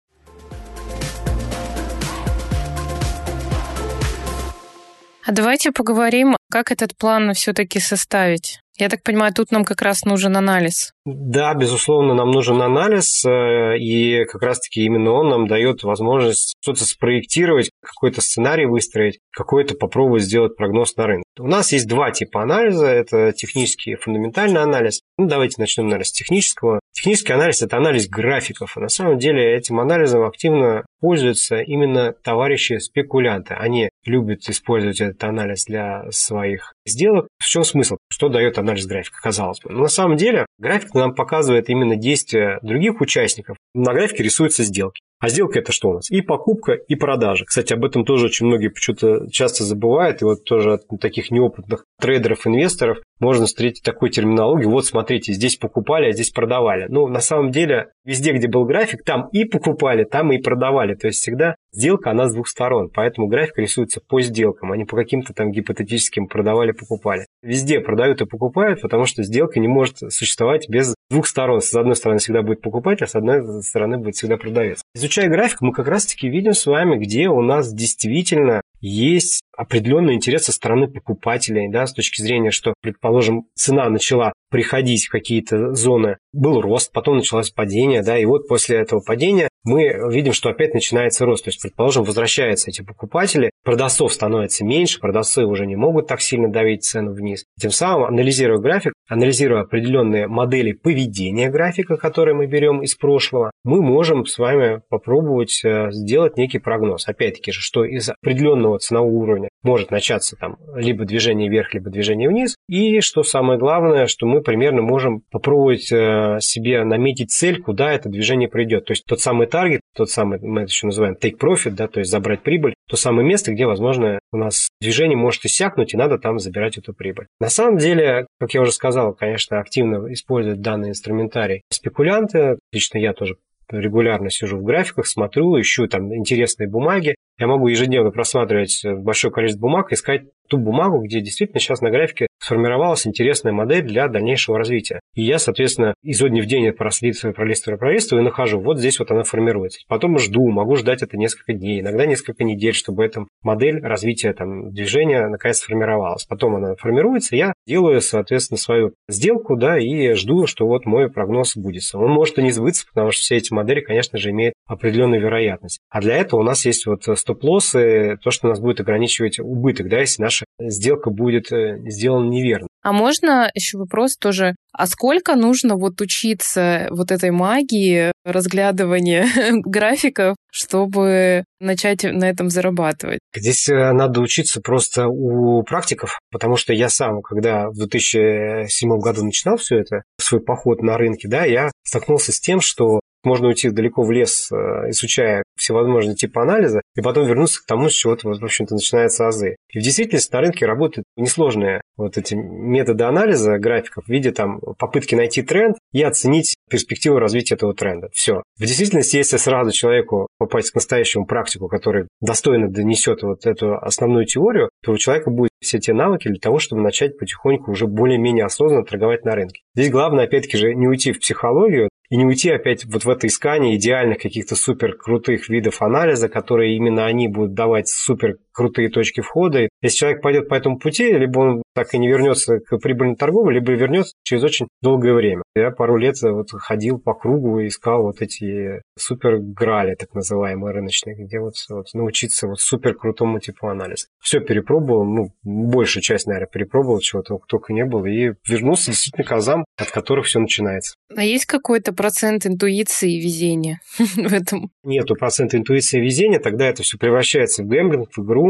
А 5.30 5.32
давайте 5.32 5.70
поговорим, 5.70 6.36
как 6.50 6.72
этот 6.72 6.96
план 6.96 7.34
все-таки 7.34 7.78
составить. 7.78 8.58
Я 8.76 8.88
так 8.88 9.04
понимаю, 9.04 9.32
тут 9.32 9.52
нам 9.52 9.64
как 9.64 9.82
раз 9.82 10.04
нужен 10.04 10.36
анализ. 10.36 10.92
Да, 11.06 11.54
безусловно, 11.54 12.14
нам 12.14 12.30
нужен 12.30 12.60
анализ, 12.60 13.24
э, 13.24 13.78
и 13.78 14.24
как 14.26 14.42
раз-таки 14.42 14.84
именно 14.84 15.12
он 15.12 15.30
нам 15.30 15.46
дает 15.46 15.82
возможность 15.82 16.54
что-то 16.60 16.84
спроектировать, 16.84 17.70
какой-то 17.82 18.20
сценарий 18.20 18.66
выстроить, 18.66 19.18
какой-то 19.32 19.74
попробовать 19.74 20.24
сделать 20.24 20.56
прогноз 20.56 20.94
на 20.96 21.06
рынок. 21.06 21.24
У 21.38 21.46
нас 21.46 21.72
есть 21.72 21.88
два 21.88 22.10
типа 22.10 22.42
анализа. 22.42 22.86
Это 22.86 23.32
технический 23.32 23.92
и 23.92 23.96
фундаментальный 23.96 24.60
анализ. 24.60 25.00
Ну, 25.16 25.26
давайте 25.26 25.60
начнем, 25.60 25.90
с 25.90 26.12
технического. 26.12 26.80
Технический 26.92 27.32
анализ– 27.32 27.62
это 27.62 27.78
анализ 27.78 28.08
графиков. 28.08 28.76
На 28.76 28.88
самом 28.88 29.18
деле 29.18 29.56
этим 29.56 29.80
анализом 29.80 30.24
активно 30.24 30.84
пользуются 31.00 31.60
именно 31.60 32.12
товарищи-спекулянты. 32.12 33.54
Они 33.54 33.88
любят 34.04 34.48
использовать 34.48 35.00
этот 35.00 35.24
анализ 35.24 35.64
для 35.64 36.10
своих 36.10 36.74
сделок. 36.84 37.28
В 37.38 37.46
чем 37.46 37.64
смысл? 37.64 37.96
Что 38.10 38.28
дает 38.28 38.58
анализ 38.58 38.86
графика, 38.86 39.18
казалось 39.22 39.60
бы? 39.60 39.70
Но 39.70 39.80
на 39.80 39.88
самом 39.88 40.16
деле 40.16 40.44
график 40.58 40.89
нам 40.94 41.14
показывает 41.14 41.68
именно 41.68 41.96
действия 41.96 42.58
других 42.62 43.00
участников. 43.00 43.56
На 43.74 43.92
графике 43.92 44.22
рисуются 44.22 44.64
сделки. 44.64 45.00
А 45.20 45.28
сделка 45.28 45.58
это 45.58 45.70
что 45.70 45.90
у 45.90 45.94
нас? 45.94 46.10
И 46.10 46.22
покупка, 46.22 46.72
и 46.72 46.94
продажа. 46.94 47.44
Кстати, 47.44 47.74
об 47.74 47.84
этом 47.84 48.06
тоже 48.06 48.26
очень 48.26 48.46
многие 48.46 48.68
почему-то 48.68 49.30
часто 49.30 49.64
забывают. 49.64 50.22
И 50.22 50.24
вот 50.24 50.44
тоже 50.44 50.74
от 50.74 50.82
таких 50.98 51.30
неопытных 51.30 51.84
трейдеров, 52.00 52.46
инвесторов 52.46 52.98
можно 53.20 53.44
встретить 53.44 53.82
такую 53.84 54.10
терминологию. 54.10 54.70
Вот 54.70 54.86
смотрите, 54.86 55.34
здесь 55.34 55.56
покупали, 55.56 56.06
а 56.06 56.12
здесь 56.12 56.30
продавали. 56.30 56.86
Ну, 56.88 57.06
на 57.06 57.20
самом 57.20 57.50
деле, 57.50 57.90
везде, 58.04 58.32
где 58.32 58.48
был 58.48 58.64
график, 58.64 59.04
там 59.04 59.28
и 59.30 59.44
покупали, 59.44 60.04
там 60.04 60.32
и 60.32 60.38
продавали. 60.38 60.94
То 60.94 61.08
есть 61.08 61.20
всегда 61.20 61.54
сделка, 61.72 62.10
она 62.10 62.28
с 62.28 62.34
двух 62.34 62.48
сторон. 62.48 62.90
Поэтому 62.92 63.28
график 63.28 63.58
рисуется 63.58 64.00
по 64.00 64.22
сделкам, 64.22 64.72
а 64.72 64.76
не 64.76 64.86
по 64.86 64.96
каким-то 64.96 65.34
там 65.34 65.52
гипотетическим 65.52 66.28
продавали-покупали. 66.28 67.26
Везде 67.42 67.80
продают 67.80 68.22
и 68.22 68.26
покупают, 68.26 68.80
потому 68.80 69.04
что 69.04 69.22
сделка 69.22 69.60
не 69.60 69.68
может 69.68 69.98
существовать 69.98 70.68
без 70.70 70.94
двух 71.10 71.26
сторон. 71.26 71.60
С 71.60 71.74
одной 71.74 71.96
стороны 71.96 72.20
всегда 72.20 72.42
будет 72.42 72.62
покупатель, 72.62 73.04
а 73.04 73.08
с 73.08 73.14
одной 73.14 73.62
стороны 73.62 73.98
будет 73.98 74.14
всегда 74.14 74.38
продавец. 74.38 74.82
Изучая 75.10 75.28
график, 75.28 75.60
мы 75.60 75.72
как 75.72 75.88
раз-таки 75.88 76.28
видим 76.28 76.52
с 76.52 76.66
вами, 76.66 76.96
где 76.96 77.28
у 77.28 77.42
нас 77.42 77.74
действительно 77.74 78.62
есть 78.80 79.42
определенный 79.56 80.14
интерес 80.14 80.44
со 80.44 80.52
стороны 80.52 80.86
покупателей, 80.86 81.68
да, 81.68 81.88
с 81.88 81.92
точки 81.92 82.22
зрения, 82.22 82.52
что, 82.52 82.74
предположим, 82.80 83.46
цена 83.56 83.88
начала 83.88 84.32
приходить 84.50 85.06
в 85.06 85.10
какие-то 85.10 85.74
зоны, 85.74 86.18
был 86.32 86.60
рост, 86.60 86.92
потом 86.92 87.16
началось 87.16 87.50
падение, 87.50 88.02
да, 88.02 88.16
и 88.16 88.24
вот 88.24 88.46
после 88.46 88.76
этого 88.76 89.00
падения 89.00 89.48
мы 89.64 90.10
видим, 90.10 90.32
что 90.32 90.48
опять 90.48 90.74
начинается 90.74 91.24
рост. 91.24 91.44
То 91.44 91.48
есть, 91.48 91.60
предположим, 91.60 92.04
возвращаются 92.04 92.70
эти 92.70 92.82
покупатели, 92.82 93.50
продавцов 93.64 94.12
становится 94.12 94.64
меньше, 94.64 95.00
продавцы 95.00 95.44
уже 95.44 95.66
не 95.66 95.76
могут 95.76 96.06
так 96.06 96.20
сильно 96.20 96.50
давить 96.50 96.84
цену 96.84 97.12
вниз. 97.12 97.44
Тем 97.60 97.70
самым, 97.70 98.04
анализируя 98.04 98.58
график, 98.58 98.92
анализируя 99.08 99.62
определенные 99.62 100.26
модели 100.28 100.72
поведения 100.72 101.50
графика, 101.50 101.96
которые 101.96 102.34
мы 102.34 102.46
берем 102.46 102.82
из 102.82 102.94
прошлого, 102.94 103.50
мы 103.64 103.82
можем 103.82 104.24
с 104.24 104.38
вами 104.38 104.82
попробовать 104.88 105.60
э, 105.64 105.90
сделать 105.90 106.36
некий 106.36 106.58
прогноз. 106.58 107.06
Опять-таки 107.06 107.52
же, 107.52 107.60
что 107.60 107.84
из 107.84 108.10
определенного 108.10 108.78
ценового 108.78 109.12
уровня 109.12 109.48
может 109.62 109.90
начаться 109.90 110.36
там 110.36 110.56
либо 110.74 111.04
движение 111.04 111.50
вверх, 111.50 111.74
либо 111.74 111.90
движение 111.90 112.28
вниз. 112.28 112.56
И 112.68 113.00
что 113.00 113.22
самое 113.22 113.58
главное, 113.58 114.06
что 114.06 114.26
мы 114.26 114.40
примерно 114.40 114.82
можем 114.82 115.22
попробовать 115.30 115.90
э, 115.92 116.38
себе 116.40 116.84
наметить 116.84 117.30
цель, 117.30 117.60
куда 117.60 117.92
это 117.92 118.08
движение 118.08 118.48
придет. 118.48 118.86
То 118.86 118.92
есть 118.92 119.04
тот 119.04 119.20
самый 119.20 119.46
таргет, 119.50 119.80
тот 119.94 120.10
самый, 120.10 120.38
мы 120.40 120.62
это 120.62 120.70
еще 120.70 120.86
называем 120.86 121.16
take 121.20 121.38
profit, 121.38 121.72
да, 121.72 121.88
то 121.88 122.00
есть 122.00 122.10
забрать 122.10 122.42
прибыль, 122.42 122.74
то 122.88 122.96
самое 122.96 123.26
место, 123.26 123.52
где, 123.52 123.66
возможно, 123.66 124.18
у 124.32 124.36
нас 124.36 124.68
движение 124.80 125.16
может 125.16 125.44
иссякнуть, 125.44 125.92
и 125.92 125.96
надо 125.96 126.18
там 126.18 126.38
забирать 126.38 126.78
эту 126.78 126.94
прибыль. 126.94 127.26
На 127.40 127.48
самом 127.50 127.78
деле, 127.78 128.26
как 128.38 128.54
я 128.54 128.62
уже 128.62 128.72
сказал, 128.72 129.12
конечно, 129.12 129.58
активно 129.58 130.12
используют 130.12 130.60
данный 130.60 130.90
инструментарий 130.90 131.62
спекулянты. 131.70 132.58
Лично 132.72 132.98
я 132.98 133.12
тоже 133.12 133.36
регулярно 133.70 134.30
сижу 134.30 134.58
в 134.58 134.64
графиках, 134.64 135.06
смотрю, 135.06 135.60
ищу 135.60 135.86
там 135.86 136.14
интересные 136.14 136.68
бумаги. 136.68 137.14
Я 137.38 137.46
могу 137.46 137.68
ежедневно 137.68 138.10
просматривать 138.10 138.84
большое 138.84 139.32
количество 139.32 139.62
бумаг, 139.62 139.92
искать 139.92 140.22
ту 140.50 140.58
бумагу, 140.58 141.00
где 141.02 141.20
действительно 141.20 141.60
сейчас 141.60 141.80
на 141.80 141.90
графике 141.90 142.26
сформировалась 142.38 143.06
интересная 143.06 143.52
модель 143.52 143.82
для 143.82 144.08
дальнейшего 144.08 144.58
развития. 144.58 145.00
И 145.14 145.22
я, 145.22 145.38
соответственно, 145.38 145.94
изо 146.02 146.28
дня 146.28 146.42
в 146.42 146.46
день 146.46 146.66
это 146.66 146.76
пролистываю, 146.76 147.34
пролистываю, 147.34 147.78
пролистываю 147.78 148.22
и 148.22 148.24
нахожу. 148.24 148.60
Вот 148.60 148.78
здесь 148.78 148.98
вот 148.98 149.10
она 149.10 149.22
формируется. 149.22 149.80
Потом 149.88 150.18
жду, 150.18 150.48
могу 150.48 150.76
ждать 150.76 151.02
это 151.02 151.16
несколько 151.16 151.52
дней, 151.52 151.80
иногда 151.80 152.06
несколько 152.06 152.44
недель, 152.44 152.74
чтобы 152.74 153.04
эта 153.04 153.24
модель 153.42 153.80
развития 153.80 154.32
там, 154.32 154.72
движения 154.72 155.28
наконец 155.28 155.58
сформировалась. 155.58 156.24
Потом 156.24 156.56
она 156.56 156.74
формируется, 156.74 157.36
я 157.36 157.52
делаю, 157.66 158.00
соответственно, 158.00 158.58
свою 158.58 158.94
сделку, 159.08 159.56
да, 159.56 159.78
и 159.78 160.14
жду, 160.14 160.46
что 160.46 160.66
вот 160.66 160.86
мой 160.86 161.10
прогноз 161.10 161.56
будет. 161.56 161.82
Он 161.94 162.10
может 162.10 162.38
и 162.38 162.42
не 162.42 162.50
сбыться, 162.50 162.84
потому 162.92 163.12
что 163.12 163.20
все 163.20 163.36
эти 163.36 163.52
модели, 163.52 163.80
конечно 163.80 164.18
же, 164.18 164.30
имеют 164.30 164.54
определенную 164.66 165.20
вероятность. 165.20 165.78
А 165.88 166.00
для 166.00 166.16
этого 166.16 166.40
у 166.40 166.42
нас 166.42 166.66
есть 166.66 166.86
вот 166.86 167.04
стоп-лоссы, 167.04 168.18
то, 168.22 168.30
что 168.30 168.48
нас 168.48 168.60
будет 168.60 168.80
ограничивать 168.80 169.38
убыток, 169.38 169.88
да, 169.88 170.00
если 170.00 170.22
наша 170.40 170.70
сделка 170.70 171.10
будет 171.10 171.52
э, 171.52 171.78
сделана 171.86 172.28
неверно. 172.28 172.66
А 172.82 172.92
можно 172.92 173.50
еще 173.54 173.78
вопрос 173.78 174.16
тоже, 174.16 174.54
а 174.72 174.86
сколько 174.86 175.34
нужно 175.36 175.76
вот 175.76 176.00
учиться 176.00 176.86
вот 176.90 177.10
этой 177.10 177.30
магии 177.30 178.12
разглядывания 178.24 179.26
графиков, 179.64 180.36
чтобы 180.50 181.44
начать 181.60 182.04
на 182.04 182.28
этом 182.28 182.48
зарабатывать? 182.48 183.20
Здесь 183.34 183.68
э, 183.68 183.92
надо 183.92 184.20
учиться 184.20 184.60
просто 184.60 185.08
у 185.08 185.62
практиков, 185.62 186.18
потому 186.30 186.56
что 186.56 186.72
я 186.72 186.88
сам, 186.88 187.20
когда 187.22 187.68
в 187.68 187.74
2007 187.74 188.98
году 188.98 189.24
начинал 189.24 189.56
все 189.56 189.78
это, 189.78 190.02
свой 190.18 190.40
поход 190.40 190.82
на 190.82 190.96
рынке, 190.96 191.28
да, 191.28 191.44
я 191.44 191.70
столкнулся 191.84 192.32
с 192.32 192.40
тем, 192.40 192.60
что 192.60 193.00
можно 193.24 193.48
уйти 193.48 193.70
далеко 193.70 194.02
в 194.02 194.10
лес, 194.10 194.50
э, 194.52 194.90
изучая 194.90 195.42
всевозможные 195.56 196.16
типы 196.16 196.40
анализа, 196.40 196.80
и 196.96 197.02
потом 197.02 197.26
вернуться 197.26 197.62
к 197.62 197.66
тому, 197.66 197.88
с 197.88 197.92
чего, 197.92 198.16
в 198.16 198.44
общем-то, 198.44 198.74
начинаются 198.74 199.26
азы. 199.26 199.56
И 199.72 199.78
в 199.78 199.82
действительности 199.82 200.32
на 200.32 200.40
рынке 200.40 200.66
работают 200.66 201.04
несложные 201.16 201.80
вот 201.96 202.16
эти 202.16 202.34
методы 202.34 203.04
анализа 203.04 203.58
графиков 203.58 204.04
в 204.04 204.08
виде 204.08 204.32
там 204.32 204.60
попытки 204.78 205.14
найти 205.14 205.42
тренд 205.42 205.76
и 205.92 206.02
оценить 206.02 206.56
перспективу 206.70 207.18
развития 207.18 207.54
этого 207.54 207.74
тренда. 207.74 208.08
Все. 208.12 208.42
В 208.58 208.60
действительности, 208.60 209.16
если 209.16 209.36
сразу 209.36 209.70
человеку 209.72 210.28
попасть 210.38 210.70
к 210.70 210.74
настоящему 210.76 211.26
практику, 211.26 211.68
который 211.68 212.06
достойно 212.20 212.68
донесет 212.68 213.22
вот 213.22 213.46
эту 213.46 213.76
основную 213.76 214.24
теорию, 214.24 214.70
то 214.82 214.92
у 214.92 214.98
человека 214.98 215.30
будет 215.30 215.50
все 215.60 215.78
те 215.78 215.92
навыки 215.92 216.28
для 216.28 216.38
того, 216.38 216.58
чтобы 216.58 216.82
начать 216.82 217.18
потихоньку 217.18 217.70
уже 217.70 217.86
более-менее 217.86 218.46
осознанно 218.46 218.84
торговать 218.84 219.24
на 219.24 219.34
рынке. 219.34 219.60
Здесь 219.74 219.90
главное, 219.90 220.24
опять-таки 220.24 220.56
же, 220.56 220.74
не 220.74 220.88
уйти 220.88 221.12
в 221.12 221.20
психологию 221.20 221.90
и 222.10 222.16
не 222.16 222.26
уйти 222.26 222.50
опять 222.50 222.84
вот 222.84 223.04
в 223.04 223.08
это 223.08 223.28
искание 223.28 223.76
идеальных 223.76 224.18
каких-то 224.18 224.56
супер 224.56 224.96
крутых 224.96 225.48
видов 225.48 225.80
анализа, 225.80 226.28
которые 226.28 226.74
именно 226.74 227.06
они 227.06 227.28
будут 227.28 227.54
давать 227.54 227.88
супер 227.88 228.38
крутые 228.60 228.90
точки 228.90 229.22
входа. 229.22 229.70
Если 229.80 229.96
человек 229.96 230.20
пойдет 230.20 230.48
по 230.50 230.54
этому 230.54 230.78
пути, 230.78 231.10
либо 231.10 231.38
он 231.38 231.62
так 231.74 231.94
и 231.94 231.98
не 231.98 232.08
вернется 232.08 232.58
к 232.58 232.76
прибыльной 232.76 233.16
торговле, 233.16 233.54
либо 233.58 233.72
вернется 233.72 234.12
через 234.22 234.44
очень 234.44 234.68
долгое 234.82 235.14
время. 235.14 235.42
Я 235.54 235.70
пару 235.70 235.96
лет 235.96 236.20
вот 236.20 236.50
ходил 236.50 236.98
по 236.98 237.14
кругу 237.14 237.60
и 237.60 237.68
искал 237.68 238.02
вот 238.02 238.20
эти 238.20 238.82
супер 238.98 239.38
грали, 239.38 239.94
так 239.94 240.12
называемые 240.12 240.74
рыночные, 240.74 241.16
где 241.16 241.40
вот, 241.40 241.54
вот 241.70 241.86
научиться 241.94 242.48
вот 242.48 242.60
супер 242.60 242.94
крутому 242.94 243.40
типу 243.40 243.66
анализа. 243.68 244.08
Все 244.20 244.40
перепробовал, 244.40 245.06
ну, 245.06 245.32
большую 245.42 246.02
часть, 246.02 246.26
наверное, 246.26 246.50
перепробовал, 246.52 246.98
чего 246.98 247.22
только, 247.22 247.46
только 247.46 247.72
не 247.72 247.86
было, 247.86 248.04
и 248.04 248.34
вернулся 248.46 248.90
действительно 248.90 249.26
к 249.26 249.32
азам, 249.32 249.64
от 249.78 249.90
которых 249.90 250.26
все 250.26 250.38
начинается. 250.38 250.96
А 251.16 251.24
есть 251.24 251.46
какой-то 251.46 251.94
процент 251.94 252.44
интуиции 252.44 253.16
и 253.16 253.20
везения 253.22 253.80
в 253.98 254.34
этом? 254.34 254.70
Нету 254.84 255.14
процента 255.14 255.56
интуиции 255.56 255.98
и 255.98 256.04
везения, 256.04 256.40
тогда 256.40 256.66
это 256.66 256.82
все 256.82 256.98
превращается 256.98 257.62
в 257.62 257.66
гэмблинг, 257.66 258.10
в 258.14 258.22
игру. 258.22 258.49